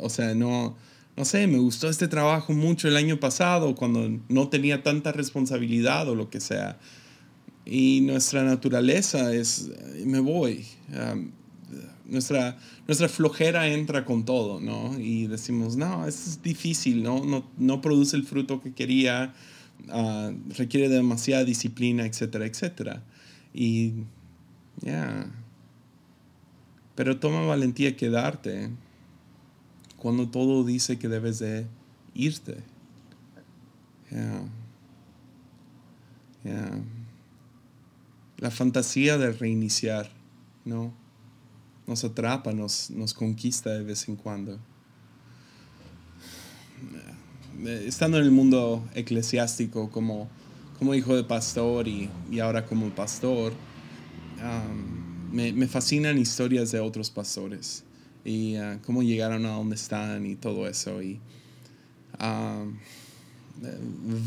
o 0.01 0.09
sea, 0.09 0.33
no, 0.35 0.75
no 1.17 1.25
sé, 1.25 1.45
me 1.47 1.57
gustó 1.57 1.89
este 1.89 2.07
trabajo 2.07 2.53
mucho 2.53 2.87
el 2.87 2.95
año 2.97 3.19
pasado 3.19 3.75
cuando 3.75 4.19
no 4.29 4.47
tenía 4.49 4.81
tanta 4.81 5.11
responsabilidad 5.11 6.07
o 6.09 6.15
lo 6.15 6.29
que 6.29 6.39
sea. 6.39 6.79
Y 7.65 8.01
nuestra 8.01 8.43
naturaleza 8.43 9.33
es, 9.33 9.69
me 10.05 10.19
voy. 10.19 10.65
nuestra, 12.05 12.57
nuestra 12.87 13.07
flojera 13.09 13.67
entra 13.67 14.05
con 14.05 14.25
todo, 14.25 14.59
¿no? 14.59 14.97
Y 14.99 15.27
decimos, 15.27 15.75
no, 15.75 16.07
es 16.07 16.41
difícil, 16.41 17.03
¿no? 17.03 17.23
No, 17.25 17.45
no 17.57 17.81
produce 17.81 18.15
el 18.15 18.23
fruto 18.23 18.61
que 18.61 18.73
quería, 18.73 19.33
ah, 19.89 20.31
requiere 20.57 20.89
demasiada 20.89 21.43
disciplina, 21.43 22.05
etcétera, 22.05 22.45
etcétera. 22.45 23.03
Y, 23.53 23.93
ya. 24.81 25.29
Pero 26.95 27.19
toma 27.19 27.45
valentía 27.45 27.95
quedarte 27.95 28.69
cuando 30.01 30.27
todo 30.27 30.63
dice 30.63 30.97
que 30.97 31.07
debes 31.07 31.37
de 31.37 31.67
irte. 32.15 32.57
La 38.37 38.49
fantasía 38.49 39.19
de 39.19 39.31
reiniciar, 39.31 40.09
¿no? 40.65 40.91
Nos 41.85 42.03
atrapa, 42.03 42.51
nos, 42.51 42.89
nos 42.89 43.13
conquista 43.13 43.69
de 43.69 43.83
vez 43.83 44.07
en 44.07 44.15
cuando. 44.15 44.57
Estando 47.63 48.17
en 48.17 48.23
el 48.23 48.31
mundo 48.31 48.83
eclesiástico 48.95 49.91
como, 49.91 50.27
como 50.79 50.95
hijo 50.95 51.15
de 51.15 51.23
pastor 51.23 51.87
y, 51.87 52.09
ahora 52.41 52.65
como 52.65 52.89
pastor, 52.89 53.53
me, 55.31 55.53
me 55.53 55.67
fascinan 55.67 56.17
historias 56.17 56.71
de 56.71 56.79
otros 56.79 57.11
pastores 57.11 57.83
y 58.23 58.55
ah, 58.55 58.79
cómo 58.85 59.03
llegaron 59.03 59.45
a 59.45 59.51
donde 59.51 59.75
están 59.75 60.25
y 60.25 60.35
todo 60.35 60.67
eso. 60.67 61.01
Y 61.01 61.19
ah, 62.19 62.65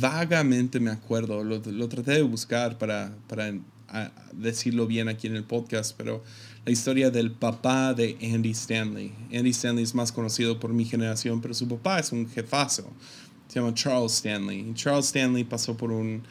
vagamente 0.01 0.81
me 0.81 0.91
acuerdo, 0.91 1.43
lo, 1.45 1.59
lo, 1.59 1.89
traté 1.89 2.13
de 2.13 2.23
buscar 2.23 2.79
para, 2.79 3.17
para 3.29 3.53
ah, 3.89 4.11
decirlo 4.33 4.87
bien 4.87 5.09
aquí 5.09 5.27
en 5.27 5.37
el 5.37 5.45
podcast, 5.45 5.95
pero 5.97 6.23
la 6.65 6.73
historia 6.73 7.11
del 7.11 7.31
papá 7.31 7.95
de 7.95 8.17
Andy 8.23 8.51
Stanley. 8.51 9.13
Andy 9.33 9.51
Stanley 9.51 9.85
es 9.85 9.95
más 9.95 10.13
conocido 10.13 10.59
por 10.59 10.73
mi 10.73 10.85
generación, 10.85 11.41
pero 11.41 11.55
su 11.55 11.69
papá 11.69 11.99
es 11.99 12.13
un 12.13 12.29
jefazo. 12.29 12.91
Se 13.49 13.61
llama 13.61 13.75
Charles 13.75 14.15
Stanley. 14.15 14.73
Charles 14.75 15.07
Stanley 15.07 15.45
pasó 15.45 15.77
por 15.77 15.93
un, 15.93 16.23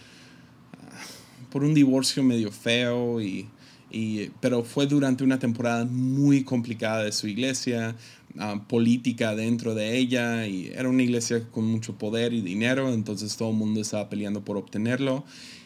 por 1.51 1.63
un 1.63 1.73
divorcio 1.73 2.23
medio 2.23 2.51
feo 2.51 3.21
y 3.21 3.47
pero 4.39 4.63
fue 4.63 4.87
durante 4.87 5.23
una 5.23 5.39
temporada 5.39 5.85
muy 5.85 6.43
complicada 6.43 7.03
de 7.03 7.11
su 7.11 7.27
iglesia, 7.27 7.95
ah, 8.39 8.63
política 8.67 9.35
dentro 9.35 9.75
de 9.75 9.97
ella, 9.97 10.47
y 10.47 10.71
era 10.73 10.89
una 10.89 11.03
iglesia 11.03 11.47
con 11.51 11.65
mucho 11.65 11.97
poder 11.97 12.33
y 12.33 12.41
dinero, 12.41 12.91
entonces 12.91 13.37
todo 13.37 13.51
el 13.51 13.57
mundo 13.57 13.81
estaba 13.81 14.09
peleando 14.09 14.43
por 14.43 14.57
obtenerlo. 14.57 15.25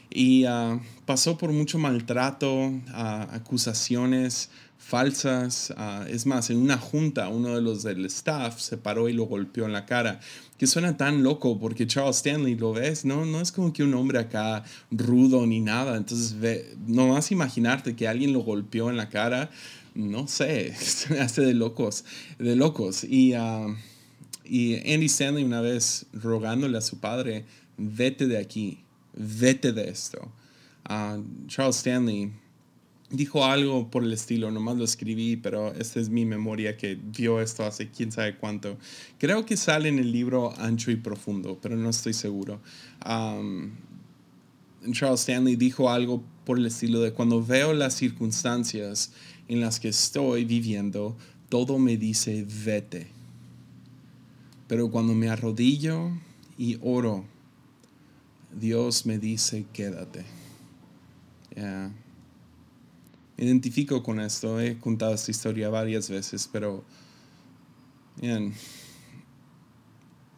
Y 0.10 0.46
ah, 0.46 0.80
pasó 1.06 1.38
por 1.38 1.52
mucho 1.52 1.78
maltrato, 1.78 2.72
ah, 2.90 3.28
acusaciones 3.32 4.50
falsas. 4.78 5.74
es 6.08 6.26
más, 6.26 6.50
en 6.50 6.58
una 6.58 6.78
junta, 6.78 7.28
uno 7.28 7.56
de 7.56 7.62
los 7.62 7.84
del 7.84 8.06
staff 8.06 8.60
se 8.60 8.78
paró 8.78 9.10
y 9.10 9.14
lo 9.14 9.26
golpeó 9.26 9.66
en 9.66 9.74
la 9.74 9.86
cara 9.86 10.20
que 10.58 10.66
suena 10.66 10.98
tan 10.98 11.24
loco 11.24 11.60
porque 11.60 11.86
Charles 11.86 12.18
Stanley 12.18 12.56
lo 12.56 12.74
ves, 12.74 13.06
¿no? 13.06 13.26
No 13.26 13.42
es 13.42 13.52
como 13.52 13.74
que 13.74 13.84
un 13.84 13.94
hombre 13.94 14.20
acá 14.20 14.64
rudo 14.90 15.46
ni 15.46 15.60
nada. 15.60 15.98
Entonces, 15.98 16.40
ve, 16.40 16.76
no 16.88 17.08
más 17.08 17.32
imaginarte 17.32 17.96
que 17.96 18.08
alguien 18.08 18.34
lo 18.34 18.40
golpeó 18.40 18.90
en 18.90 18.98
la 18.98 19.10
cara, 19.10 19.52
no 19.94 20.28
sé, 20.28 20.74
se 20.80 21.20
hace 21.20 21.44
de 21.44 21.54
locos, 21.54 22.06
de 22.40 22.56
locos. 22.56 23.04
Y, 23.04 23.34
y 24.46 24.76
Andy 24.94 25.06
Stanley 25.06 25.44
una 25.44 25.62
vez 25.62 26.08
rogándole 26.14 26.78
a 26.78 26.82
su 26.82 27.00
padre, 27.00 27.46
vete 27.78 28.28
de 28.28 28.40
aquí, 28.40 28.80
vete 29.18 29.74
de 29.74 29.90
esto. 29.90 30.32
Uh, 30.90 31.24
Charles 31.48 31.78
Stanley 31.78 32.32
dijo 33.10 33.46
algo 33.46 33.90
por 33.90 34.04
el 34.04 34.14
estilo, 34.14 34.52
nomás 34.52 34.78
lo 34.78 34.84
escribí, 34.84 35.38
pero 35.38 35.74
esta 35.74 36.00
es 36.00 36.10
mi 36.10 36.26
memoria 36.26 36.78
que 36.78 36.96
vio 36.96 37.42
esto 37.42 37.66
hace 37.66 37.90
quién 37.90 38.12
sabe 38.12 38.36
cuánto. 38.38 38.78
Creo 39.18 39.46
que 39.46 39.58
sale 39.58 39.90
en 39.90 40.00
el 40.00 40.12
libro 40.12 40.54
Ancho 40.58 40.92
y 40.92 40.98
Profundo, 40.98 41.58
pero 41.62 41.76
no 41.76 41.90
estoy 41.90 42.14
seguro. 42.14 42.62
Charles 44.92 45.22
Stanley 45.22 45.56
dijo 45.56 45.90
algo 45.90 46.24
por 46.46 46.58
el 46.58 46.66
estilo 46.66 47.02
de 47.02 47.14
cuando 47.14 47.44
veo 47.44 47.74
las 47.74 47.94
circunstancias 47.94 49.12
en 49.48 49.62
las 49.62 49.80
que 49.80 49.90
estoy 49.90 50.46
viviendo, 50.46 51.18
todo 51.50 51.80
me 51.80 51.98
dice 51.98 52.46
vete. 52.66 53.08
Pero 54.68 54.92
cuando 54.92 55.14
me 55.14 55.30
arrodillo 55.30 56.12
y 56.58 56.78
oro, 56.82 57.26
Dios 58.60 59.06
me 59.06 59.20
dice 59.20 59.66
quédate 59.74 60.26
identifico 63.38 64.04
con 64.04 64.20
esto. 64.20 64.60
He 64.60 64.78
contado 64.80 65.14
esta 65.14 65.32
historia 65.32 65.70
varias 65.70 66.10
veces, 66.10 66.50
pero 66.52 66.84
bien, 68.20 68.54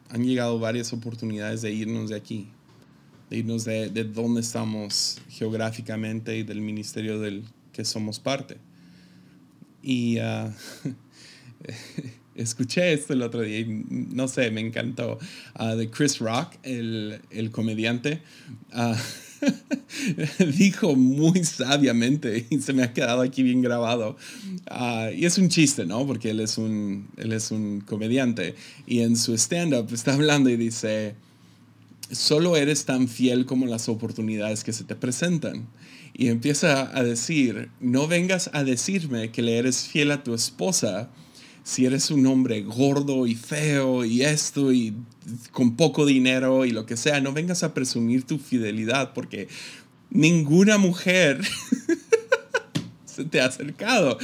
han 0.10 0.24
llegado 0.24 0.60
varias 0.60 0.92
oportunidades 0.94 1.62
de 1.62 1.72
irnos 1.72 2.10
de 2.10 2.18
aquí, 2.18 2.50
de 3.30 3.38
irnos 3.38 3.66
de, 3.66 3.90
de 3.90 4.04
donde 4.04 4.42
estamos 4.42 5.22
geográficamente 5.30 6.38
y 6.38 6.44
del 6.44 6.62
ministerio 6.62 7.20
del 7.20 7.44
que 7.72 7.86
somos 7.86 8.20
parte. 8.20 8.58
Y 9.82 10.20
uh, 10.20 10.52
escuché 12.42 12.94
esto 12.94 13.14
el 13.14 13.22
otro 13.22 13.42
día 13.42 13.60
y 13.60 13.86
no 13.90 14.28
sé, 14.28 14.52
me 14.52 14.62
encantó. 14.62 15.20
Uh, 15.60 15.76
de 15.76 15.90
Chris 15.90 16.20
Rock, 16.20 16.56
el, 16.64 17.22
el 17.30 17.52
comediante. 17.52 18.22
Uh, 18.74 18.96
dijo 20.58 20.96
muy 20.96 21.44
sabiamente 21.44 22.46
y 22.50 22.60
se 22.60 22.74
me 22.74 22.84
ha 22.84 22.94
quedado 22.94 23.22
aquí 23.22 23.44
bien 23.44 23.62
grabado. 23.62 24.18
Ah, 24.68 25.10
y 25.16 25.26
es 25.26 25.38
un 25.38 25.50
chiste, 25.50 25.86
¿no? 25.86 26.06
Porque 26.06 26.32
él 26.32 26.40
es 26.40 26.58
un, 26.58 27.08
él 27.18 27.32
es 27.32 27.52
un 27.52 27.82
comediante 27.82 28.56
y 28.86 29.02
en 29.02 29.16
su 29.16 29.34
stand-up 29.34 29.94
está 29.94 30.14
hablando 30.14 30.50
y 30.50 30.58
dice, 30.58 31.16
solo 32.12 32.56
eres 32.56 32.86
tan 32.86 33.08
fiel 33.08 33.46
como 33.46 33.66
las 33.66 33.90
oportunidades 33.90 34.64
que 34.64 34.74
se 34.74 34.84
te 34.84 34.96
presentan. 34.96 35.68
Y 36.14 36.28
empieza 36.28 36.98
a 36.98 37.04
decir, 37.04 37.70
no 37.80 38.08
vengas 38.08 38.50
a 38.54 38.64
decirme 38.64 39.32
que 39.32 39.42
le 39.42 39.58
eres 39.58 39.88
fiel 39.88 40.12
a 40.12 40.24
tu 40.24 40.34
esposa 40.34 41.10
si 41.70 41.86
eres 41.86 42.10
un 42.10 42.26
hombre 42.26 42.64
gordo 42.64 43.28
y 43.28 43.36
feo 43.36 44.04
y 44.04 44.24
esto 44.24 44.74
y 44.74 44.96
con 45.52 45.76
poco 45.76 46.08
dinero 46.08 46.66
y 46.66 46.72
lo 46.72 46.88
que 46.88 46.98
sea, 46.98 47.22
no 47.22 47.32
vengas 47.32 47.62
a 47.62 47.76
presumir 47.76 48.24
tu 48.24 48.40
fidelidad 48.40 49.14
porque 49.14 49.48
ninguna 50.10 50.80
mujer 50.80 51.42
se 53.06 53.24
te 53.24 53.40
ha 53.40 53.46
acercado. 53.46 54.18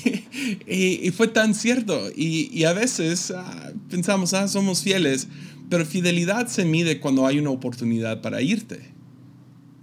y, 0.66 1.10
fue 1.10 1.28
tan 1.28 1.54
cierto. 1.54 2.10
Y, 2.16 2.64
a 2.64 2.72
veces 2.72 3.32
ah, 3.32 3.70
pensamos, 3.90 4.32
ah, 4.32 4.48
somos 4.48 4.82
fieles, 4.82 5.28
pero 5.68 5.84
fidelidad 5.84 6.46
se 6.46 6.64
mide 6.64 7.00
cuando 7.00 7.26
hay 7.26 7.38
una 7.38 7.50
oportunidad 7.50 8.22
para 8.22 8.40
irte. 8.40 8.80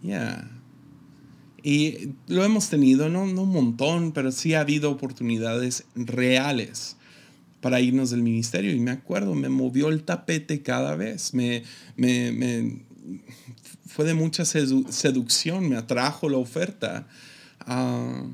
Ya. 0.02 0.55
Y 1.68 2.10
lo 2.28 2.46
hemos 2.46 2.70
tenido, 2.70 3.10
no, 3.10 3.26
no 3.26 3.42
un 3.42 3.50
montón, 3.50 4.12
pero 4.12 4.32
sí 4.32 4.54
ha 4.54 4.60
habido 4.60 4.92
oportunidades 4.92 5.86
reales 5.96 6.96
para 7.60 7.82
irnos 7.82 8.12
del 8.12 8.22
ministerio. 8.22 8.72
Y 8.72 8.80
me 8.80 8.92
acuerdo, 8.92 9.34
me 9.34 9.50
movió 9.50 9.90
el 9.90 10.04
tapete 10.04 10.62
cada 10.62 10.96
vez. 10.96 11.34
Me, 11.34 11.64
me, 11.98 12.82
fue 13.88 14.06
de 14.06 14.14
mucha 14.14 14.46
seducción, 14.46 15.68
me 15.68 15.76
atrajo 15.76 16.30
la 16.30 16.38
oferta. 16.38 17.08
Ah, 17.62 18.28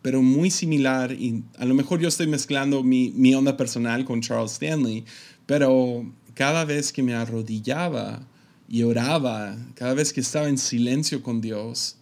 pero 0.00 0.22
muy 0.22 0.52
similar, 0.52 1.10
y 1.10 1.42
a 1.58 1.64
lo 1.64 1.74
mejor 1.74 1.98
yo 1.98 2.06
estoy 2.06 2.28
mezclando 2.28 2.84
mi, 2.84 3.10
mi 3.16 3.34
onda 3.34 3.56
personal 3.56 4.04
con 4.04 4.20
Charles 4.20 4.52
Stanley, 4.52 5.04
pero 5.46 6.08
cada 6.34 6.64
vez 6.64 6.92
que 6.92 7.02
me 7.02 7.14
arrodillaba 7.14 8.24
y 8.68 8.84
oraba, 8.84 9.56
cada 9.74 9.94
vez 9.94 10.12
que 10.12 10.20
estaba 10.20 10.48
en 10.48 10.58
silencio 10.58 11.24
con 11.24 11.40
Dios, 11.40 11.95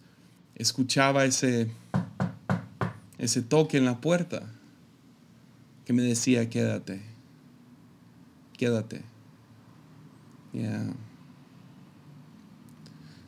escuchaba 0.55 1.25
ese, 1.25 1.69
ese 3.17 3.41
toque 3.41 3.77
en 3.77 3.85
la 3.85 4.01
puerta 4.01 4.51
que 5.85 5.93
me 5.93 6.01
decía, 6.01 6.49
quédate, 6.49 7.01
quédate. 8.57 9.03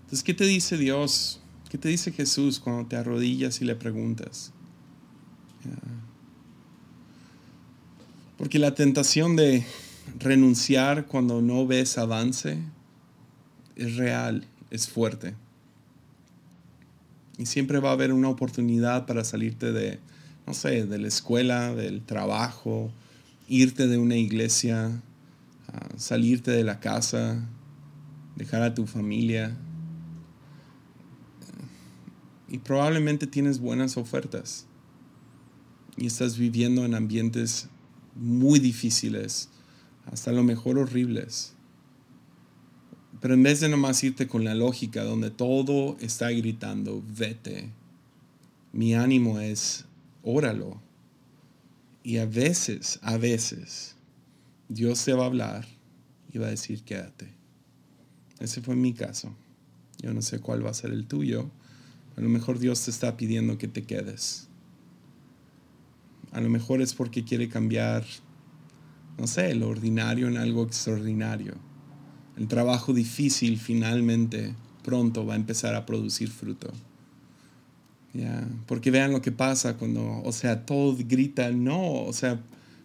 Entonces, 0.07 0.23
¿qué 0.23 0.33
te 0.33 0.45
dice 0.45 0.77
Dios? 0.77 1.41
¿Qué 1.69 1.77
te 1.77 1.89
dice 1.89 2.11
Jesús 2.11 2.59
cuando 2.59 2.87
te 2.87 2.95
arrodillas 2.95 3.61
y 3.61 3.65
le 3.65 3.75
preguntas? 3.75 4.53
Porque 8.37 8.59
la 8.59 8.73
tentación 8.73 9.35
de 9.35 9.65
renunciar 10.19 11.07
cuando 11.07 11.41
no 11.41 11.67
ves 11.67 11.97
avance 11.97 12.59
es 13.75 13.97
real, 13.97 14.47
es 14.71 14.87
fuerte. 14.87 15.33
Y 17.37 17.45
siempre 17.45 17.79
va 17.79 17.89
a 17.89 17.93
haber 17.93 18.13
una 18.13 18.29
oportunidad 18.29 19.05
para 19.05 19.23
salirte 19.23 19.71
de, 19.71 19.99
no 20.45 20.53
sé, 20.53 20.85
de 20.85 20.97
la 20.97 21.07
escuela, 21.07 21.75
del 21.75 22.01
trabajo, 22.01 22.91
irte 23.47 23.87
de 23.87 23.97
una 23.97 24.15
iglesia, 24.15 25.01
salirte 25.97 26.51
de 26.51 26.63
la 26.63 26.79
casa, 26.79 27.47
dejar 28.35 28.63
a 28.63 28.73
tu 28.73 28.87
familia. 28.87 29.55
Y 32.47 32.59
probablemente 32.59 33.27
tienes 33.27 33.59
buenas 33.59 33.97
ofertas. 33.97 34.65
Y 35.95 36.07
estás 36.07 36.37
viviendo 36.37 36.85
en 36.85 36.95
ambientes 36.95 37.69
muy 38.15 38.59
difíciles, 38.59 39.49
hasta 40.11 40.31
lo 40.31 40.43
mejor 40.43 40.77
horribles. 40.77 41.56
Pero 43.19 43.33
en 43.33 43.43
vez 43.43 43.59
de 43.59 43.69
nomás 43.69 44.03
irte 44.03 44.27
con 44.27 44.43
la 44.43 44.53
lógica 44.53 45.03
donde 45.03 45.31
todo 45.31 45.97
está 45.99 46.29
gritando, 46.29 47.03
vete, 47.17 47.71
mi 48.73 48.93
ánimo 48.93 49.39
es, 49.39 49.85
óralo. 50.23 50.79
Y 52.03 52.17
a 52.17 52.25
veces, 52.25 52.99
a 53.01 53.17
veces, 53.17 53.95
Dios 54.69 55.03
te 55.03 55.13
va 55.13 55.23
a 55.23 55.27
hablar 55.27 55.65
y 56.31 56.37
va 56.37 56.47
a 56.47 56.51
decir, 56.51 56.83
quédate. 56.83 57.33
Ese 58.39 58.61
fue 58.61 58.75
mi 58.75 58.93
caso. 58.93 59.35
Yo 59.99 60.13
no 60.13 60.21
sé 60.21 60.39
cuál 60.39 60.63
va 60.63 60.69
a 60.69 60.75
ser 60.75 60.91
el 60.91 61.07
tuyo. 61.07 61.49
A 62.17 62.21
lo 62.21 62.29
mejor 62.29 62.59
Dios 62.59 62.85
te 62.85 62.91
está 62.91 63.17
pidiendo 63.17 63.57
que 63.57 63.67
te 63.67 63.83
quedes. 63.83 64.47
A 66.31 66.39
lo 66.39 66.49
mejor 66.49 66.81
es 66.81 66.93
porque 66.93 67.23
quiere 67.23 67.49
cambiar, 67.49 68.05
no 69.17 69.25
sé, 69.25 69.55
lo 69.55 69.69
ordinario 69.69 70.27
en 70.27 70.37
algo 70.37 70.63
extraordinario 70.63 71.66
el 72.37 72.47
trabajo 72.47 72.93
difícil 72.93 73.57
finalmente 73.57 74.53
pronto 74.83 75.25
va 75.25 75.33
a 75.33 75.37
empezar 75.37 75.75
a 75.75 75.85
producir 75.85 76.29
fruto. 76.29 76.71
Porque 78.65 78.89
vean 78.89 79.11
lo 79.11 79.21
que 79.21 79.31
pasa 79.31 79.75
cuando, 79.77 80.21
o 80.23 80.31
sea, 80.31 80.65
todo 80.65 80.95
grita 80.97 81.51
no, 81.51 82.03
o 82.03 82.13
sea, 82.13 82.39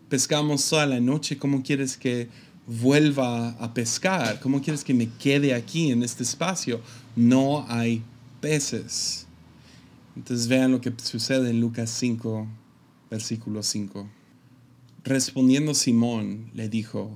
pescamos 0.09 0.69
toda 0.69 0.85
la 0.87 1.01
noche, 1.01 1.39
¿cómo 1.39 1.63
quieres 1.63 1.97
que 1.97 2.29
vuelva 2.67 3.51
a 3.51 3.73
pescar? 3.73 4.41
¿Cómo 4.41 4.61
quieres 4.61 4.85
que 4.85 4.95
me 4.95 5.09
quede 5.09 5.55
aquí 5.55 5.91
en 5.91 6.03
este 6.03 6.23
espacio? 6.23 6.81
No 7.17 7.65
hay 7.69 8.03
peces. 8.41 9.27
Entonces 10.17 10.49
vean 10.49 10.73
lo 10.73 10.81
que 10.81 10.93
sucede 11.03 11.49
en 11.51 11.61
Lucas 11.61 11.89
5, 11.91 12.47
versículo 13.11 13.63
5. 13.63 14.07
Respondiendo 15.05 15.73
Simón, 15.73 16.51
le 16.53 16.69
dijo, 16.69 17.11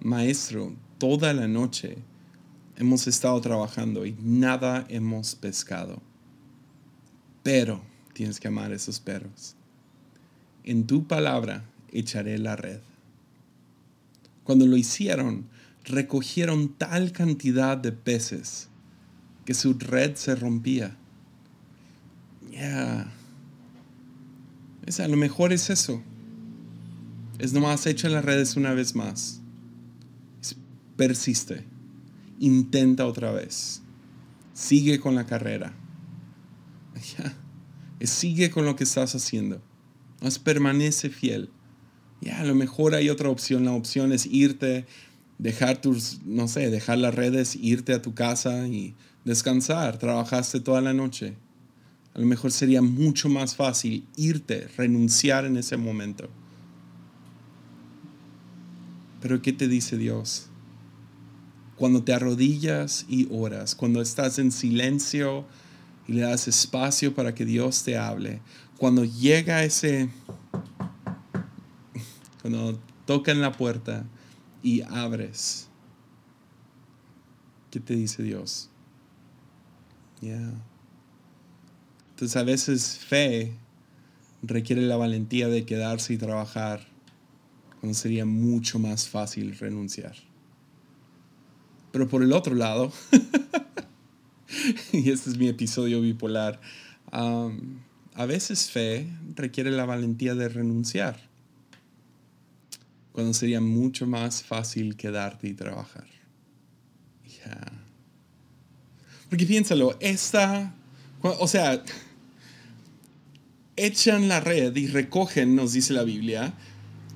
Maestro, 0.00 0.74
toda 0.98 1.32
la 1.32 1.48
noche 1.48 1.98
hemos 2.76 3.06
estado 3.06 3.40
trabajando 3.40 4.06
y 4.06 4.16
nada 4.20 4.84
hemos 4.88 5.34
pescado. 5.34 6.02
Pero 7.42 7.82
tienes 8.12 8.40
que 8.40 8.48
amar 8.48 8.72
esos 8.72 9.00
perros. 9.00 9.54
En 10.64 10.86
tu 10.86 11.06
palabra 11.06 11.64
echaré 11.92 12.38
la 12.38 12.56
red. 12.56 12.80
Cuando 14.44 14.66
lo 14.66 14.76
hicieron, 14.76 15.46
recogieron 15.84 16.68
tal 16.68 17.12
cantidad 17.12 17.76
de 17.76 17.92
peces 17.92 18.68
que 19.44 19.54
su 19.54 19.74
red 19.74 20.16
se 20.16 20.34
rompía. 20.34 20.96
Ya. 22.50 23.12
a 24.98 25.08
lo 25.08 25.16
mejor 25.16 25.52
es 25.52 25.70
eso. 25.70 26.02
Es 27.38 27.52
nomás 27.52 27.86
echa 27.86 28.08
las 28.08 28.24
redes 28.24 28.56
una 28.56 28.72
vez 28.72 28.94
más 28.94 29.43
persiste, 30.96 31.64
intenta 32.38 33.06
otra 33.06 33.32
vez, 33.32 33.82
sigue 34.52 35.00
con 35.00 35.14
la 35.14 35.26
carrera, 35.26 35.74
sigue 38.00 38.50
con 38.50 38.64
lo 38.64 38.76
que 38.76 38.84
estás 38.84 39.14
haciendo, 39.14 39.60
más 40.20 40.38
permanece 40.38 41.10
fiel. 41.10 41.50
Ya, 42.20 42.40
a 42.40 42.44
lo 42.44 42.54
mejor 42.54 42.94
hay 42.94 43.10
otra 43.10 43.28
opción, 43.28 43.64
la 43.64 43.72
opción 43.72 44.12
es 44.12 44.26
irte, 44.26 44.86
dejar 45.38 45.80
tus, 45.80 46.20
no 46.24 46.48
sé, 46.48 46.70
dejar 46.70 46.98
las 46.98 47.14
redes, 47.14 47.56
irte 47.56 47.92
a 47.92 48.00
tu 48.00 48.14
casa 48.14 48.66
y 48.66 48.94
descansar, 49.24 49.98
trabajaste 49.98 50.60
toda 50.60 50.80
la 50.80 50.94
noche. 50.94 51.34
A 52.14 52.20
lo 52.20 52.26
mejor 52.26 52.52
sería 52.52 52.80
mucho 52.80 53.28
más 53.28 53.56
fácil 53.56 54.06
irte, 54.16 54.68
renunciar 54.76 55.44
en 55.44 55.56
ese 55.56 55.76
momento. 55.76 56.30
Pero 59.20 59.42
¿qué 59.42 59.52
te 59.52 59.68
dice 59.68 59.98
Dios? 59.98 60.48
Cuando 61.76 62.02
te 62.02 62.12
arrodillas 62.12 63.06
y 63.08 63.28
oras, 63.30 63.74
cuando 63.74 64.00
estás 64.00 64.38
en 64.38 64.52
silencio 64.52 65.44
y 66.06 66.12
le 66.12 66.22
das 66.22 66.48
espacio 66.48 67.14
para 67.14 67.34
que 67.34 67.44
Dios 67.44 67.82
te 67.82 67.96
hable, 67.96 68.40
cuando 68.78 69.04
llega 69.04 69.64
ese, 69.64 70.08
cuando 72.42 72.78
tocan 73.06 73.40
la 73.40 73.52
puerta 73.52 74.04
y 74.62 74.82
abres, 74.82 75.68
¿qué 77.70 77.80
te 77.80 77.94
dice 77.94 78.22
Dios? 78.22 78.70
Entonces 82.10 82.36
a 82.36 82.44
veces 82.44 82.98
fe 82.98 83.52
requiere 84.42 84.82
la 84.82 84.96
valentía 84.96 85.48
de 85.48 85.66
quedarse 85.66 86.14
y 86.14 86.18
trabajar 86.18 86.86
cuando 87.80 87.94
sería 87.98 88.24
mucho 88.24 88.78
más 88.78 89.08
fácil 89.08 89.56
renunciar. 89.58 90.14
Pero 91.94 92.08
por 92.08 92.24
el 92.24 92.32
otro 92.32 92.56
lado, 92.56 92.92
y 94.92 95.12
este 95.12 95.30
es 95.30 95.38
mi 95.38 95.46
episodio 95.46 96.00
bipolar, 96.00 96.60
a 97.12 98.26
veces 98.26 98.68
fe 98.68 99.06
requiere 99.36 99.70
la 99.70 99.84
valentía 99.84 100.34
de 100.34 100.48
renunciar, 100.48 101.20
cuando 103.12 103.32
sería 103.32 103.60
mucho 103.60 104.08
más 104.08 104.42
fácil 104.42 104.96
quedarte 104.96 105.46
y 105.46 105.54
trabajar. 105.54 106.08
Porque 109.28 109.46
piénsalo, 109.46 109.96
esta, 110.00 110.74
o 111.22 111.46
sea, 111.46 111.80
echan 113.76 114.26
la 114.26 114.40
red 114.40 114.74
y 114.74 114.88
recogen, 114.88 115.54
nos 115.54 115.74
dice 115.74 115.92
la 115.92 116.02
Biblia, 116.02 116.54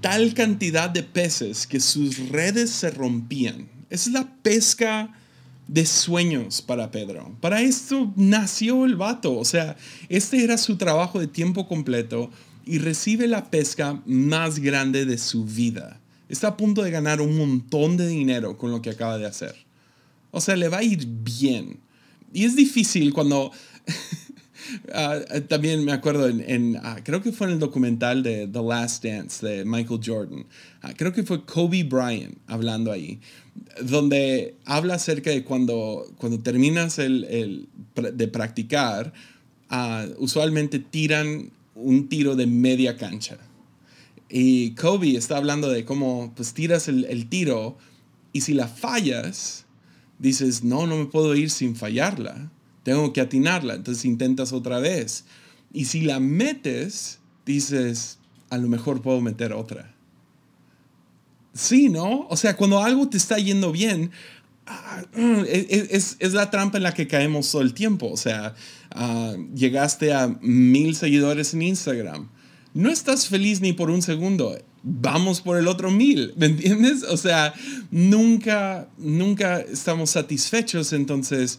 tal 0.00 0.34
cantidad 0.34 0.88
de 0.88 1.02
peces 1.02 1.66
que 1.66 1.80
sus 1.80 2.28
redes 2.28 2.70
se 2.70 2.92
rompían. 2.92 3.76
Es 3.90 4.06
la 4.08 4.28
pesca 4.42 5.10
de 5.66 5.84
sueños 5.86 6.62
para 6.62 6.90
Pedro. 6.90 7.36
Para 7.40 7.60
esto 7.60 8.12
nació 8.16 8.84
el 8.84 8.96
vato. 8.96 9.36
O 9.36 9.44
sea, 9.44 9.76
este 10.08 10.42
era 10.42 10.58
su 10.58 10.76
trabajo 10.76 11.20
de 11.20 11.26
tiempo 11.26 11.68
completo 11.68 12.30
y 12.66 12.78
recibe 12.78 13.26
la 13.28 13.50
pesca 13.50 14.02
más 14.06 14.58
grande 14.58 15.04
de 15.04 15.18
su 15.18 15.44
vida. 15.44 16.00
Está 16.28 16.48
a 16.48 16.56
punto 16.56 16.82
de 16.82 16.90
ganar 16.90 17.20
un 17.20 17.36
montón 17.36 17.96
de 17.96 18.06
dinero 18.06 18.58
con 18.58 18.70
lo 18.70 18.82
que 18.82 18.90
acaba 18.90 19.18
de 19.18 19.26
hacer. 19.26 19.54
O 20.30 20.40
sea, 20.40 20.56
le 20.56 20.68
va 20.68 20.78
a 20.78 20.82
ir 20.82 21.06
bien. 21.06 21.78
Y 22.32 22.44
es 22.44 22.56
difícil 22.56 23.14
cuando 23.14 23.52
Ah, 24.92 25.18
eh, 25.30 25.40
también 25.40 25.84
me 25.84 25.92
acuerdo 25.92 26.28
en, 26.28 26.76
ah, 26.82 26.98
creo 27.02 27.22
que 27.22 27.32
fue 27.32 27.46
en 27.46 27.54
el 27.54 27.58
documental 27.58 28.22
de 28.22 28.46
The 28.46 28.62
Last 28.62 29.04
Dance 29.04 29.46
de 29.46 29.64
Michael 29.64 30.00
Jordan. 30.04 30.44
Ah, 30.82 30.92
creo 30.96 31.12
que 31.12 31.22
fue 31.22 31.44
Kobe 31.44 31.84
Bryant 31.84 32.36
hablando 32.46 32.92
ahí, 32.92 33.20
donde 33.82 34.56
habla 34.64 34.94
acerca 34.94 35.30
de 35.30 35.44
cuando, 35.44 36.12
cuando 36.18 36.40
terminas 36.40 36.98
el, 36.98 37.68
de 37.94 38.28
practicar, 38.28 39.12
usualmente 40.18 40.78
tiran 40.78 41.50
un 41.74 42.08
tiro 42.08 42.36
de 42.36 42.46
media 42.46 42.96
cancha. 42.96 43.38
Y 44.28 44.72
Kobe 44.72 45.16
está 45.16 45.38
hablando 45.38 45.70
de 45.70 45.84
cómo 45.84 46.32
pues 46.36 46.52
tiras 46.52 46.88
el, 46.88 47.04
el 47.06 47.28
tiro 47.28 47.78
y 48.32 48.42
si 48.42 48.52
la 48.52 48.68
fallas, 48.68 49.64
dices, 50.18 50.64
no, 50.64 50.86
no 50.86 50.96
me 50.96 51.06
puedo 51.06 51.34
ir 51.34 51.48
sin 51.48 51.76
fallarla 51.76 52.50
tengo 52.88 53.12
que 53.12 53.20
atinarla, 53.20 53.74
entonces 53.74 54.06
intentas 54.06 54.54
otra 54.54 54.78
vez. 54.78 55.26
Y 55.74 55.84
si 55.84 56.00
la 56.00 56.20
metes, 56.20 57.18
dices, 57.44 58.18
a 58.48 58.56
lo 58.56 58.66
mejor 58.66 59.02
puedo 59.02 59.20
meter 59.20 59.52
otra. 59.52 59.94
Sí, 61.52 61.90
¿no? 61.90 62.26
O 62.30 62.36
sea, 62.38 62.56
cuando 62.56 62.82
algo 62.82 63.06
te 63.10 63.18
está 63.18 63.36
yendo 63.36 63.72
bien, 63.72 64.10
ah, 64.66 65.02
es, 65.12 66.16
la 66.32 66.50
trampa 66.50 66.78
en 66.78 66.84
la 66.84 66.94
que 66.94 67.06
caemos 67.06 67.50
todo 67.50 67.60
el 67.60 67.74
tiempo. 67.74 68.10
O 68.10 68.16
sea, 68.16 68.54
ah, 68.90 69.36
llegaste 69.54 70.14
a 70.14 70.38
mil 70.40 70.96
seguidores 70.96 71.52
en 71.52 71.60
Instagram. 71.60 72.30
No 72.72 72.90
estás 72.90 73.26
feliz 73.26 73.60
ni 73.60 73.74
por 73.74 73.90
un 73.90 74.00
segundo. 74.00 74.56
Vamos 74.82 75.42
por 75.42 75.58
el 75.58 75.68
otro 75.68 75.90
mil, 75.90 76.32
¿me 76.38 76.46
entiendes? 76.46 77.02
O 77.02 77.18
sea, 77.18 77.52
nunca, 77.90 78.88
nunca 78.96 79.60
estamos 79.60 80.08
satisfechos. 80.08 80.94
Entonces, 80.94 81.58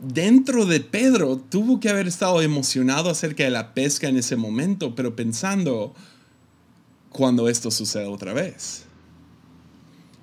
dentro 0.00 0.66
de 0.66 0.80
Pedro 0.80 1.36
tuvo 1.36 1.80
que 1.80 1.88
haber 1.88 2.06
estado 2.06 2.40
emocionado 2.42 3.10
acerca 3.10 3.44
de 3.44 3.50
la 3.50 3.74
pesca 3.74 4.08
en 4.08 4.16
ese 4.16 4.36
momento, 4.36 4.94
pero 4.94 5.16
pensando 5.16 5.94
cuando 7.10 7.48
esto 7.48 7.70
suceda 7.70 8.08
otra 8.08 8.32
vez. 8.32 8.84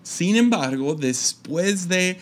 Sin 0.04 0.36
embargo, 0.36 0.96
después 0.96 1.88
de, 1.88 2.20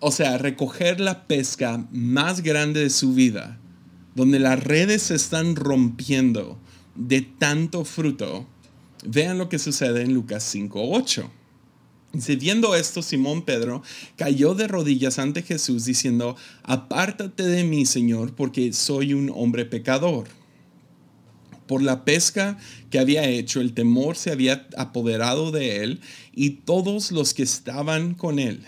o 0.00 0.10
sea, 0.10 0.36
recoger 0.38 1.00
la 1.00 1.26
pesca 1.26 1.86
más 1.92 2.42
grande 2.42 2.80
de 2.80 2.90
su 2.90 3.14
vida, 3.14 3.58
donde 4.14 4.40
las 4.40 4.62
redes 4.62 5.02
se 5.02 5.14
están 5.14 5.56
rompiendo 5.56 6.58
de 6.94 7.22
tanto 7.22 7.84
fruto, 7.84 8.46
vean 9.04 9.38
lo 9.38 9.48
que 9.48 9.58
sucede 9.58 10.02
en 10.02 10.12
Lucas 10.12 10.54
5.8. 10.54 11.30
Dice, 12.12 12.36
viendo 12.36 12.74
esto, 12.74 13.00
Simón 13.00 13.42
Pedro 13.42 13.82
cayó 14.16 14.54
de 14.54 14.68
rodillas 14.68 15.18
ante 15.18 15.42
Jesús 15.42 15.86
diciendo, 15.86 16.36
apártate 16.62 17.44
de 17.44 17.64
mí, 17.64 17.86
Señor, 17.86 18.34
porque 18.34 18.74
soy 18.74 19.14
un 19.14 19.30
hombre 19.34 19.64
pecador. 19.64 20.28
Por 21.66 21.82
la 21.82 22.04
pesca 22.04 22.58
que 22.90 22.98
había 22.98 23.26
hecho, 23.26 23.62
el 23.62 23.72
temor 23.72 24.16
se 24.16 24.30
había 24.30 24.68
apoderado 24.76 25.52
de 25.52 25.82
él 25.82 26.00
y 26.34 26.50
todos 26.50 27.12
los 27.12 27.32
que 27.32 27.44
estaban 27.44 28.12
con 28.12 28.38
él. 28.38 28.62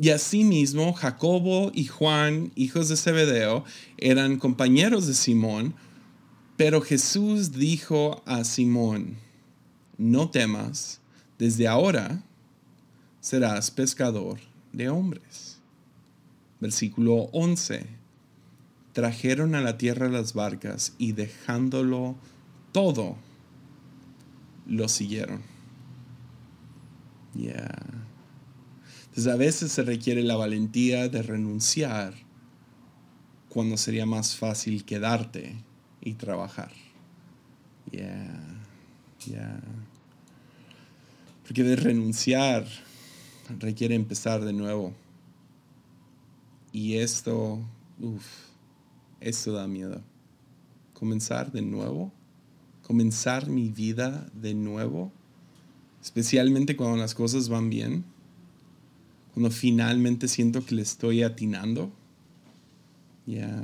Y 0.00 0.10
asimismo, 0.10 0.92
Jacobo 0.92 1.70
y 1.72 1.84
Juan, 1.84 2.50
hijos 2.56 2.88
de 2.88 2.96
Zebedeo, 2.96 3.64
eran 3.96 4.40
compañeros 4.40 5.06
de 5.06 5.14
Simón, 5.14 5.76
pero 6.56 6.80
Jesús 6.80 7.52
dijo 7.52 8.24
a 8.26 8.42
Simón, 8.42 9.18
no 9.98 10.30
temas 10.30 11.00
desde 11.38 11.68
ahora 11.68 12.22
serás 13.20 13.70
pescador 13.70 14.38
de 14.72 14.88
hombres. 14.88 15.58
Versículo 16.60 17.28
11. 17.32 17.86
Trajeron 18.92 19.54
a 19.54 19.60
la 19.60 19.76
tierra 19.76 20.08
las 20.08 20.34
barcas 20.34 20.94
y 20.98 21.12
dejándolo 21.12 22.16
todo, 22.72 23.16
lo 24.66 24.88
siguieron. 24.88 25.42
Ya. 27.34 27.74
Entonces 29.06 29.32
a 29.32 29.36
veces 29.36 29.72
se 29.72 29.82
requiere 29.82 30.22
la 30.22 30.36
valentía 30.36 31.08
de 31.08 31.22
renunciar 31.22 32.14
cuando 33.48 33.76
sería 33.76 34.06
más 34.06 34.36
fácil 34.36 34.84
quedarte 34.84 35.56
y 36.00 36.14
trabajar. 36.14 36.72
Ya. 37.90 38.26
Ya. 39.26 39.60
Porque 41.44 41.62
de 41.62 41.76
renunciar 41.76 42.66
requiere 43.58 43.94
empezar 43.94 44.44
de 44.44 44.52
nuevo. 44.52 44.92
Y 46.72 46.96
esto, 46.96 47.60
uff, 48.00 48.26
esto 49.20 49.52
da 49.52 49.66
miedo. 49.66 50.00
Comenzar 50.92 51.52
de 51.52 51.62
nuevo, 51.62 52.12
comenzar 52.82 53.48
mi 53.48 53.68
vida 53.68 54.26
de 54.34 54.54
nuevo, 54.54 55.12
especialmente 56.02 56.76
cuando 56.76 56.96
las 56.96 57.14
cosas 57.14 57.48
van 57.48 57.68
bien, 57.68 58.04
cuando 59.34 59.50
finalmente 59.50 60.28
siento 60.28 60.64
que 60.64 60.74
le 60.74 60.82
estoy 60.82 61.22
atinando. 61.22 61.92
Ya. 63.26 63.62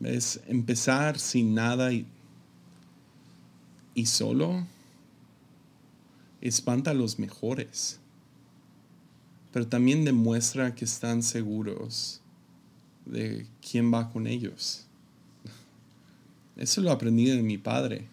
Es 0.00 0.40
empezar 0.48 1.18
sin 1.18 1.54
nada 1.54 1.92
y, 1.92 2.06
y 3.94 4.06
solo 4.06 4.66
espanta 6.44 6.90
a 6.90 6.94
los 6.94 7.18
mejores, 7.18 7.98
pero 9.50 9.66
también 9.66 10.04
demuestra 10.04 10.74
que 10.74 10.84
están 10.84 11.22
seguros 11.22 12.20
de 13.06 13.46
quién 13.68 13.92
va 13.92 14.10
con 14.10 14.26
ellos. 14.26 14.86
Eso 16.56 16.82
lo 16.82 16.92
aprendí 16.92 17.26
de 17.26 17.42
mi 17.42 17.56
padre. 17.56 18.06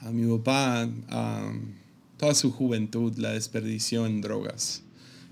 A 0.00 0.10
mi 0.10 0.26
papá, 0.38 0.88
toda 2.16 2.34
su 2.34 2.50
juventud 2.50 3.16
la 3.18 3.32
desperdició 3.32 4.06
en 4.06 4.20
drogas 4.20 4.82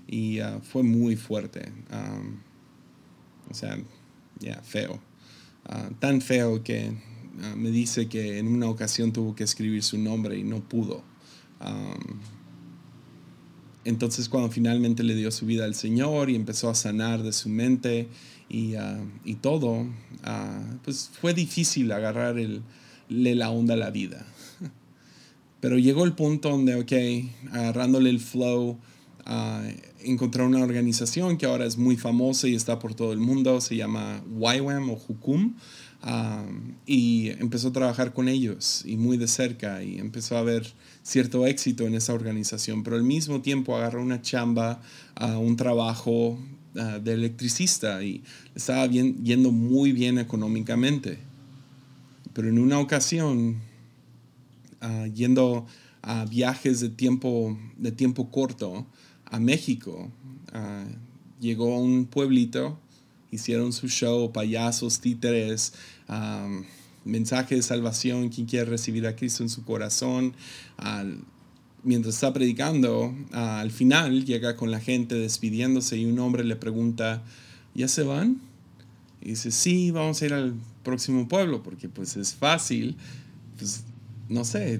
y 0.07 0.39
ah, 0.39 0.59
fue 0.61 0.83
muy 0.83 1.15
fuerte. 1.15 1.71
o 3.49 3.53
sea, 3.53 3.79
ya, 4.39 4.61
feo. 4.61 4.99
Ah, 5.65 5.89
tan 5.99 6.21
feo 6.21 6.63
que 6.63 6.91
ah, 7.41 7.55
me 7.55 7.71
dice 7.71 8.07
que 8.07 8.37
en 8.37 8.47
una 8.47 8.69
ocasión 8.69 9.11
tuvo 9.11 9.35
que 9.35 9.43
escribir 9.43 9.81
su 9.81 9.97
nombre 9.97 10.37
y 10.37 10.43
no 10.43 10.59
pudo 10.61 11.14
entonces 13.85 14.29
cuando 14.29 14.49
finalmente 14.49 15.03
le 15.03 15.15
dio 15.15 15.31
su 15.31 15.45
vida 15.45 15.65
al 15.65 15.75
Señor 15.75 16.29
y 16.29 16.35
empezó 16.35 16.69
a 16.69 16.75
sanar 16.75 17.21
de 17.23 17.31
su 17.31 17.49
mente 17.49 18.07
y, 18.49 18.75
ah, 18.75 18.99
todo, 19.41 19.87
ah, 20.23 20.61
pues 20.83 21.11
fue 21.19 21.33
difícil 21.33 21.91
agarrar 21.91 22.37
el, 22.37 22.63
la 23.09 23.49
onda 23.49 23.75
a 23.75 23.77
la 23.77 23.91
vida. 23.91 24.25
Pero 25.59 25.77
llegó 25.77 26.03
el 26.03 26.13
punto 26.13 26.49
donde, 26.49 26.75
ok, 26.75 27.51
agarrándole 27.51 28.09
el 28.09 28.19
flow, 28.19 28.77
uh, 29.27 30.43
una 30.43 30.63
organización 30.63 31.37
que 31.37 31.45
ahora 31.45 31.65
es 31.65 31.77
muy 31.77 31.97
famosa 31.97 32.47
y 32.47 32.55
está 32.55 32.79
por 32.79 32.93
todo 32.93 33.13
el 33.13 33.19
mundo, 33.19 33.61
se 33.61 33.75
llama 33.75 34.23
YWAM 34.39 34.89
o 34.89 34.93
Hukum 35.07 35.55
y 36.85 37.29
empezó 37.39 37.69
a 37.69 37.71
trabajar 37.71 38.13
con 38.13 38.27
ellos 38.27 38.83
y 38.85 38.95
muy 38.95 39.17
de 39.17 39.27
cerca 39.27 39.83
y 39.83 39.97
empezó 39.97 40.37
a 40.37 40.43
ver 40.43 40.71
cierto 41.01 41.47
éxito 41.47 41.87
en 41.87 41.95
esa 41.95 42.13
organización, 42.13 42.83
pero 42.83 42.95
al 42.95 43.03
mismo 43.03 43.41
tiempo 43.41 43.75
agarró 43.75 44.03
una 44.03 44.21
chamba, 44.21 44.81
a 45.15 45.37
un 45.37 45.55
trabajo 45.55 46.37
de 46.73 47.13
electricista 47.13 48.03
y 48.03 48.21
estaba 48.53 48.85
bien, 48.87 49.23
yendo 49.23 49.51
muy 49.51 49.93
bien 49.93 50.19
económicamente. 50.19 51.17
Pero 52.33 52.49
en 52.49 52.59
una 52.59 52.79
ocasión, 52.79 53.61
yendo 55.13 55.65
a 56.01 56.25
viajes 56.25 56.81
de 56.81 56.89
tiempo, 56.89 57.57
de 57.77 57.91
tiempo 57.91 58.29
corto 58.29 58.85
a 59.25 59.39
México, 59.39 60.11
llegó 61.39 61.75
a 61.75 61.79
un 61.79 62.05
pueblito 62.05 62.77
hicieron 63.35 63.73
su 63.73 63.87
show, 63.87 64.31
payasos, 64.31 64.99
títeres, 64.99 65.73
mensaje 67.05 67.55
de 67.55 67.61
salvación, 67.61 68.29
quien 68.29 68.47
quiere 68.47 68.65
recibir 68.65 69.07
a 69.07 69.15
Cristo 69.15 69.43
en 69.43 69.49
su 69.49 69.63
corazón. 69.63 70.33
mientras 71.83 72.15
está 72.15 72.33
predicando, 72.33 73.13
al 73.31 73.71
final 73.71 74.25
llega 74.25 74.55
con 74.55 74.71
la 74.71 74.79
gente 74.79 75.15
despidiéndose 75.15 75.97
y 75.97 76.05
un 76.05 76.19
hombre 76.19 76.43
le 76.43 76.55
pregunta, 76.55 77.23
¿ya 77.75 77.87
se 77.87 78.03
van? 78.03 78.41
Y 79.21 79.29
dice, 79.29 79.51
sí, 79.51 79.91
vamos 79.91 80.21
a 80.21 80.25
ir 80.25 80.33
al 80.33 80.53
próximo 80.83 81.27
pueblo, 81.27 81.63
porque 81.63 81.89
pues 81.89 82.15
es 82.17 82.33
fácil, 82.33 82.95
pues 83.57 83.83
no 84.29 84.43
sé, 84.45 84.79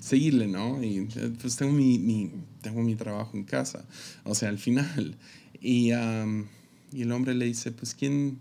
seguirle, 0.00 0.46
¿no? 0.46 0.82
Y 0.82 1.08
pues 1.40 1.56
tengo 1.56 1.72
mi, 1.72 2.30
tengo 2.62 2.82
mi 2.82 2.96
trabajo 2.96 3.36
en 3.36 3.44
casa, 3.44 3.84
o 4.24 4.34
sea, 4.34 4.48
al 4.48 4.58
final. 4.58 5.16
Y, 5.62 5.90
y 5.90 7.02
el 7.02 7.12
hombre 7.12 7.34
le 7.34 7.44
dice, 7.44 7.70
pues 7.70 7.94
¿quién, 7.94 8.38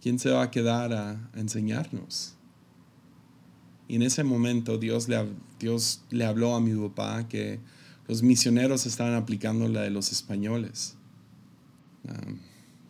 quién 0.00 0.18
se 0.18 0.30
va 0.30 0.42
a 0.44 0.50
quedar 0.50 0.92
a 0.92 1.30
enseñarnos? 1.34 2.34
Y 3.88 3.96
en 3.96 4.02
ese 4.02 4.22
momento 4.22 4.78
Dios 4.78 5.08
le, 5.08 5.26
Dios 5.58 6.02
le 6.10 6.24
habló 6.24 6.54
a 6.54 6.60
mi 6.60 6.74
papá 6.74 7.26
que 7.28 7.58
los 8.06 8.22
misioneros 8.22 8.86
estaban 8.86 9.14
aplicando 9.14 9.68
la 9.68 9.82
de 9.82 9.90
los 9.90 10.12
españoles, 10.12 10.94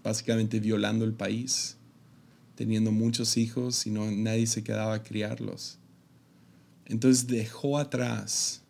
básicamente 0.03 0.61
violando 0.61 1.05
el 1.05 1.13
país, 1.13 1.77
teniendo 2.55 2.93
muchos 2.93 3.37
hijos 3.37 3.87
y 3.87 3.91
no, 3.91 4.11
nadie 4.11 4.47
se 4.47 4.63
quedaba 4.63 4.95
a 4.95 5.03
criarlos. 5.03 5.79
Entonces 6.87 7.27
dejó 7.27 7.79
atrás 7.79 8.63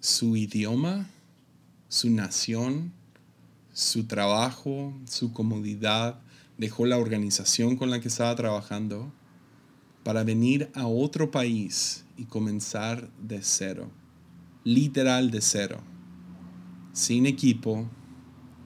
su 0.00 0.36
idioma, 0.36 1.08
su 1.88 2.10
nación, 2.10 2.92
su 3.72 4.04
trabajo, 4.04 4.94
su 5.06 5.32
comodidad, 5.32 6.20
dejó 6.60 6.84
la 6.84 6.98
organización 6.98 7.76
con 7.76 7.88
la 7.88 8.00
que 8.00 8.08
estaba 8.08 8.36
trabajando 8.36 9.10
para 10.04 10.24
venir 10.24 10.70
a 10.74 10.86
otro 10.86 11.30
país 11.30 12.04
y 12.18 12.26
comenzar 12.26 13.10
de 13.18 13.42
cero, 13.42 13.90
literal 14.62 15.30
de 15.30 15.40
cero, 15.40 15.80
sin 16.92 17.24
equipo, 17.24 17.88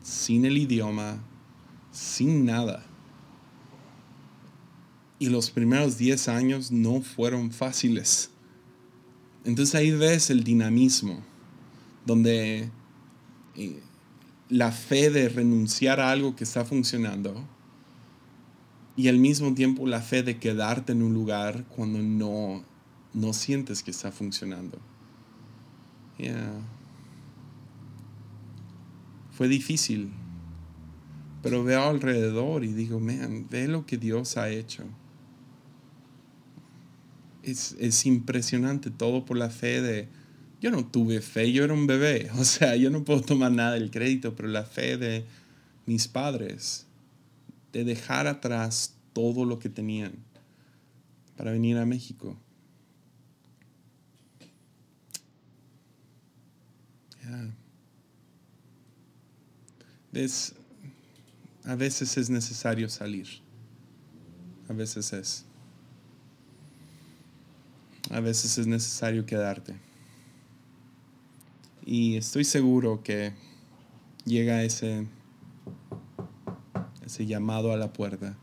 sin 0.03 0.45
el 0.45 0.59
idioma, 0.59 1.23
sin 1.93 2.45
nada. 2.45 2.85
Y 5.21 5.29
los 5.29 5.53
primeros 5.53 5.97
10 5.97 6.27
años 6.27 6.73
no 6.73 7.01
fueron 7.01 7.53
fáciles. 7.53 8.31
Entonces 9.45 9.77
ahí 9.77 9.93
ves 9.93 10.31
el 10.31 10.43
dinamismo, 10.43 11.23
donde 12.05 12.71
eh, 13.55 13.81
la 14.49 14.73
fe 14.73 15.11
de 15.11 15.29
renunciar 15.29 16.01
a 16.01 16.11
algo 16.11 16.35
que 16.35 16.43
está 16.43 16.65
funcionando 16.65 17.54
y 18.97 19.09
al 19.09 19.19
mismo 19.19 19.55
tiempo 19.55 19.87
la 19.87 20.01
fe 20.01 20.23
de 20.23 20.39
quedarte 20.39 20.93
en 20.93 21.03
un 21.03 21.15
lugar 21.15 21.65
cuando 21.65 22.01
no, 22.01 22.65
no 23.13 23.33
sientes 23.33 23.83
que 23.83 23.91
está 23.91 24.13
funcionando. 24.13 24.79
Fue 29.33 29.49
difícil, 29.49 30.13
pero 31.43 31.65
veo 31.65 31.83
alrededor 31.83 32.65
y 32.65 32.73
digo, 32.73 33.01
man, 33.01 33.49
ve 33.51 33.67
lo 33.67 33.85
que 33.85 33.99
Dios 33.99 34.37
ha 34.37 34.49
hecho. 34.49 34.85
Es, 37.43 37.77
es 37.81 38.07
impresionante 38.07 38.91
todo 38.91 39.25
por 39.25 39.37
la 39.37 39.51
fe 39.51 39.83
de, 39.83 40.09
yo 40.61 40.71
no 40.71 40.87
tuve 40.87 41.21
fe, 41.21 41.53
yo 41.53 41.65
era 41.65 41.75
un 41.75 41.87
bebé, 41.87 42.31
o 42.39 42.45
sea, 42.45 42.77
yo 42.77 42.91
no 42.91 43.05
puedo 43.05 43.23
tomar 43.23 43.51
nada 43.51 43.73
del 43.73 43.91
crédito, 43.91 44.35
pero 44.37 44.49
la 44.49 44.65
fe 44.65 44.97
de 44.97 45.25
mis 45.85 46.07
padres, 46.07 46.87
de 47.75 47.83
dejar 47.83 48.29
atrás 48.29 48.95
todo 49.13 49.45
lo 49.45 49.59
que 49.59 49.69
tenían 49.69 50.13
para 51.37 51.51
venir 51.51 51.77
a 51.77 51.85
México. 51.85 52.39
a 61.65 61.75
veces 61.75 62.17
es 62.17 62.31
necesario 62.31 62.89
salir. 62.89 63.27
A 64.69 64.73
veces 64.73 65.13
es. 65.13 65.45
A 68.11 68.21
veces 68.21 68.57
es 68.57 68.69
necesario 68.69 69.27
quedarte. 69.27 69.75
Y 71.85 72.17
estoy 72.17 72.45
seguro 72.45 73.03
que 73.03 73.33
llega 74.25 74.63
ese 74.63 75.09
ese 77.05 77.27
llamado 77.27 77.73
a 77.73 77.77
la 77.77 77.93
puerta. 77.93 78.37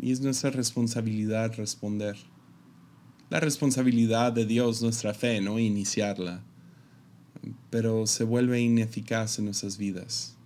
Y 0.00 0.12
es 0.12 0.20
nuestra 0.20 0.50
responsabilidad 0.50 1.54
responder. 1.56 2.16
La 3.30 3.40
responsabilidad 3.40 4.32
de 4.32 4.46
Dios, 4.46 4.82
nuestra 4.82 5.14
fe, 5.14 5.40
¿no? 5.40 5.58
Iniciarla. 5.58 6.42
Pero 7.70 8.06
se 8.06 8.24
vuelve 8.24 8.60
ineficaz 8.60 9.38
en 9.38 9.46
nuestras 9.46 9.78
vidas. 9.78 10.36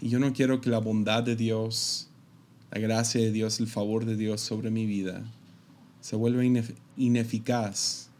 Y 0.00 0.08
yo 0.08 0.18
no 0.18 0.32
quiero 0.32 0.60
que 0.60 0.70
la 0.70 0.78
bondad 0.78 1.22
de 1.22 1.36
Dios, 1.36 2.08
la 2.72 2.80
gracia 2.80 3.20
de 3.20 3.30
Dios, 3.30 3.60
el 3.60 3.68
favor 3.68 4.04
de 4.04 4.16
Dios 4.16 4.40
sobre 4.40 4.70
mi 4.70 4.86
vida 4.86 5.24
se 6.02 6.16
vuelva 6.16 6.42
ineficaz 6.96 8.10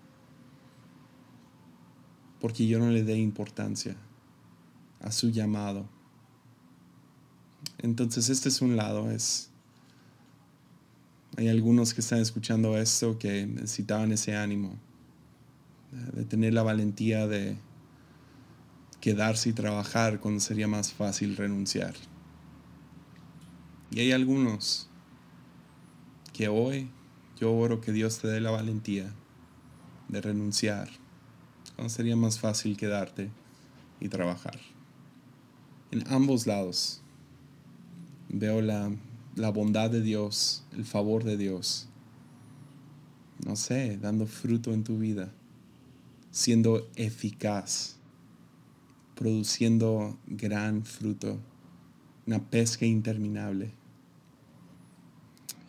porque 2.43 2.67
yo 2.67 2.81
no 2.81 2.91
le 2.91 3.05
dé 3.05 3.17
importancia 3.17 3.95
a 5.01 5.13
su 5.13 5.31
llamado. 5.31 5.89
Entonces 7.79 8.31
este 8.31 8.49
es 8.49 8.61
un 8.61 8.77
lado, 8.77 9.13
es 9.13 9.51
hay 11.37 11.47
algunos 11.47 11.95
que 11.95 12.01
están 12.01 12.19
escuchando 12.19 12.77
esto 12.77 13.17
que 13.17 13.47
necesitaban 13.47 14.11
ese 14.11 14.35
ánimo, 14.35 14.77
de 16.15 16.25
tener 16.25 16.53
la 16.53 16.65
valentía 16.65 17.29
de 17.29 17.57
quedarse 19.01 19.51
y 19.51 19.53
trabajar 19.53 20.19
cuando 20.19 20.41
sería 20.41 20.67
más 20.67 20.93
fácil 20.93 21.37
renunciar. 21.37 21.95
Y 23.93 24.01
hay 24.01 24.11
algunos 24.11 24.91
que 26.33 26.49
hoy 26.49 26.91
yo 27.39 27.53
oro 27.53 27.81
que 27.81 27.93
Dios 27.93 28.19
te 28.19 28.27
dé 28.27 28.41
la 28.41 28.51
valentía 28.51 29.15
de 30.09 30.21
renunciar 30.21 31.02
sería 31.89 32.17
más 32.17 32.39
fácil 32.39 32.77
quedarte 32.77 33.31
y 34.01 34.09
trabajar. 34.09 34.59
En 35.91 36.07
ambos 36.13 36.47
lados 36.47 37.03
veo 38.29 38.63
la, 38.63 38.91
la 39.37 39.51
bondad 39.51 39.91
de 39.91 40.03
Dios, 40.03 40.65
el 40.73 40.85
favor 40.85 41.25
de 41.25 41.37
Dios. 41.37 41.89
No 43.45 43.57
sé, 43.57 43.99
dando 43.99 44.27
fruto 44.27 44.73
en 44.73 44.85
tu 44.85 44.99
vida, 44.99 45.33
siendo 46.31 46.89
eficaz, 46.97 47.97
produciendo 49.15 50.19
gran 50.27 50.85
fruto, 50.85 51.39
una 52.27 52.39
pesca 52.51 52.87
interminable. 52.87 53.73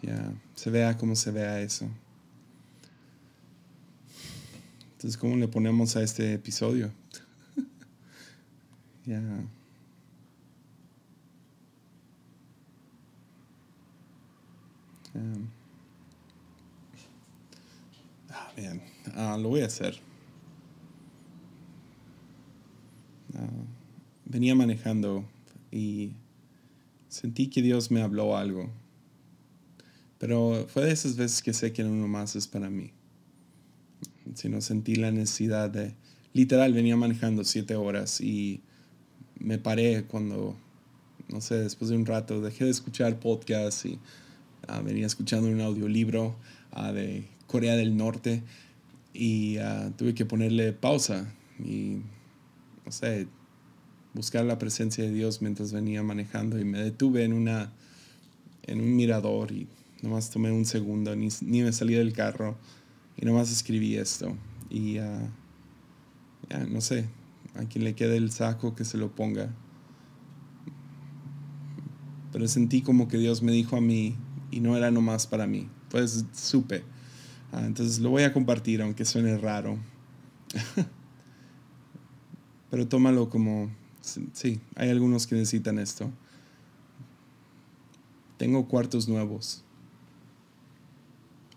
Ya, 0.02 0.34
se 0.56 0.70
vea 0.70 0.98
como 0.98 1.16
se 1.16 1.32
vea 1.32 1.62
eso. 1.62 1.90
Entonces, 5.04 5.20
¿cómo 5.20 5.36
le 5.36 5.50
ponemos 5.50 5.98
a 5.98 6.02
este 6.02 6.32
episodio? 6.34 6.90
ya. 9.06 9.22
Ah, 18.30 18.54
bien, 18.56 18.82
ah, 19.14 19.38
lo 19.38 19.50
voy 19.50 19.60
a 19.60 19.66
hacer. 19.66 20.00
Ah, 23.36 23.50
venía 24.24 24.56
manejando 24.56 25.26
y 25.70 26.14
sentí 27.10 27.50
que 27.50 27.62
Dios 27.62 27.92
me 27.92 28.02
habló 28.02 28.38
algo. 28.38 28.70
Pero 30.18 30.66
fue 30.70 30.86
de 30.86 30.94
esas 30.94 31.18
veces 31.18 31.42
que 31.42 31.52
sé 31.52 31.74
que 31.74 31.84
no 31.84 32.08
más 32.08 32.38
es 32.38 32.48
para 32.48 32.70
mí 32.70 32.94
sino 34.36 34.62
sentí 34.62 34.96
la 34.96 35.12
necesidad 35.12 35.70
de, 35.70 35.94
literal, 36.34 36.74
venía 36.74 36.96
manejando 36.96 37.44
siete 37.44 37.76
horas 37.76 38.22
y 38.22 38.62
me 39.40 39.58
paré 39.58 40.04
cuando, 40.06 40.56
no 41.30 41.42
sé, 41.42 41.56
después 41.56 41.90
de 41.90 41.98
un 41.98 42.06
rato 42.06 42.42
dejé 42.42 42.66
de 42.66 42.72
escuchar 42.72 43.20
podcast 43.20 43.86
y 43.86 44.00
ah, 44.68 44.82
venía 44.82 45.06
escuchando 45.06 45.50
un 45.50 45.62
audiolibro 45.62 46.36
uh, 46.76 46.94
de 46.94 47.26
Corea 47.48 47.76
del 47.76 47.96
Norte 47.98 48.44
y 49.14 49.58
ah, 49.58 49.92
tuve 49.98 50.14
que 50.14 50.26
ponerle 50.26 50.74
pausa 50.74 51.32
y, 51.60 51.98
no 52.86 52.92
sé, 52.92 53.28
buscar 54.14 54.46
la 54.46 54.58
presencia 54.58 55.04
de 55.04 55.12
Dios 55.12 55.42
mientras 55.42 55.74
venía 55.74 56.04
manejando 56.04 56.60
y 56.60 56.66
me 56.66 56.80
detuve 56.80 57.24
en 57.24 57.34
una 57.34 57.74
en 58.66 58.80
un 58.80 58.96
mirador 58.96 59.52
y 59.52 59.68
nomás 60.02 60.30
tomé 60.30 60.52
un 60.52 60.66
segundo, 60.66 61.16
ni, 61.16 61.28
ni 61.42 61.62
me 61.62 61.74
salí 61.74 61.96
del 61.96 62.14
carro 62.14 62.58
y 63.18 63.26
nomás 63.26 63.52
escribí 63.52 63.96
esto. 63.96 64.36
Y 64.70 65.00
uh, 65.00 65.30
no 66.70 66.82
sé, 66.82 67.08
a 67.56 67.66
quien 67.66 67.84
le 67.84 67.96
quede 67.96 68.18
el 68.18 68.32
saco 68.32 68.76
que 68.76 68.86
se 68.86 68.98
lo 68.98 69.14
ponga. 69.14 69.50
Pero 72.32 72.48
sentí 72.48 72.82
como 72.82 73.08
que 73.08 73.18
Dios 73.18 73.44
me 73.44 73.52
dijo 73.52 73.76
a 73.76 73.82
mí, 73.82 74.16
y 74.54 74.60
no 74.60 74.78
era 74.78 74.92
nomás 74.92 75.26
para 75.26 75.48
mí. 75.48 75.68
Pues 75.90 76.26
supe. 76.34 76.84
Ah, 77.52 77.66
entonces 77.66 78.00
lo 78.00 78.12
voy 78.12 78.24
a 78.24 78.34
compartir, 78.34 78.82
aunque 78.82 79.04
suene 79.04 79.38
raro. 79.38 79.78
Pero 82.70 82.88
tómalo 82.88 83.30
como, 83.30 83.72
sí, 84.02 84.60
hay 84.76 84.90
algunos 84.90 85.28
que 85.28 85.36
necesitan 85.36 85.80
esto. 85.80 86.12
Tengo 88.38 88.68
cuartos 88.68 89.08
nuevos. 89.08 89.64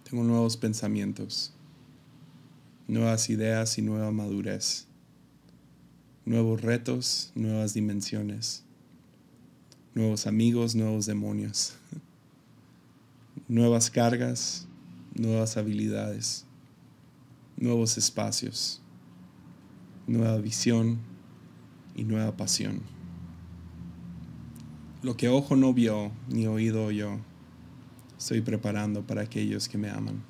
Tengo 0.08 0.22
nuevos 0.22 0.56
pensamientos, 0.56 1.52
nuevas 2.86 3.28
ideas 3.28 3.76
y 3.76 3.82
nueva 3.82 4.12
madurez. 4.12 4.86
Nuevos 6.24 6.62
retos, 6.62 7.32
nuevas 7.34 7.74
dimensiones. 7.74 8.62
Nuevos 9.96 10.28
amigos, 10.28 10.76
nuevos 10.76 11.06
demonios. 11.06 11.74
Nuevas 13.48 13.90
cargas, 13.90 14.68
nuevas 15.12 15.56
habilidades. 15.56 16.44
Nuevos 17.56 17.98
espacios. 17.98 18.80
Nueva 20.06 20.38
visión 20.38 20.98
y 21.96 22.04
nueva 22.04 22.36
pasión. 22.36 22.80
Lo 25.02 25.16
que 25.16 25.28
ojo 25.28 25.56
no 25.56 25.74
vio 25.74 26.12
ni 26.28 26.46
oído 26.46 26.92
yo, 26.92 27.18
estoy 28.18 28.40
preparando 28.40 29.06
para 29.06 29.22
aquellos 29.22 29.68
que 29.68 29.78
me 29.78 29.90
aman. 29.90 30.22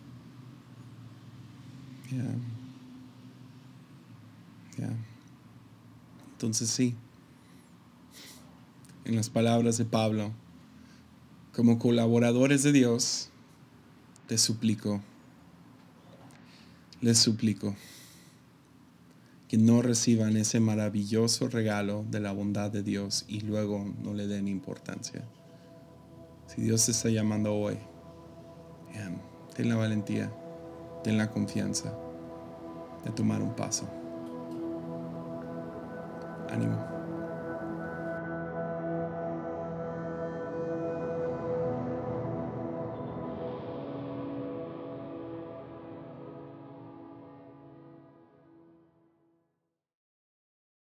Entonces 6.32 6.68
sí, 6.68 6.95
en 9.05 9.16
las 9.16 9.30
palabras 9.30 9.78
de 9.78 9.84
Pablo, 9.84 10.32
como 11.55 11.78
colaboradores 11.78 12.62
de 12.62 12.72
Dios, 12.72 13.30
te 14.26 14.37
suplico, 14.37 15.01
les 17.01 17.18
suplico 17.18 17.74
que 19.49 19.57
no 19.59 19.80
reciban 19.80 20.37
ese 20.37 20.61
maravilloso 20.61 21.49
regalo 21.49 22.05
de 22.11 22.20
la 22.20 22.32
bondad 22.32 22.70
de 22.70 22.82
Dios 22.82 23.24
y 23.28 23.41
luego 23.41 23.95
no 24.03 24.12
le 24.12 24.26
den 24.26 24.49
importancia. 24.49 25.24
Si 26.57 26.62
Dios 26.62 26.86
te 26.86 26.92
está 26.92 27.11
llamando 27.11 27.54
hoy, 27.54 27.76
ten 29.54 29.68
la 29.68 29.76
valentía, 29.76 30.32
ten 31.04 31.18
la 31.18 31.30
confianza 31.30 31.92
de 33.04 33.11
tomar 33.11 33.42
un 33.42 33.54
paso. 33.54 33.86
Ánimo. 36.48 36.95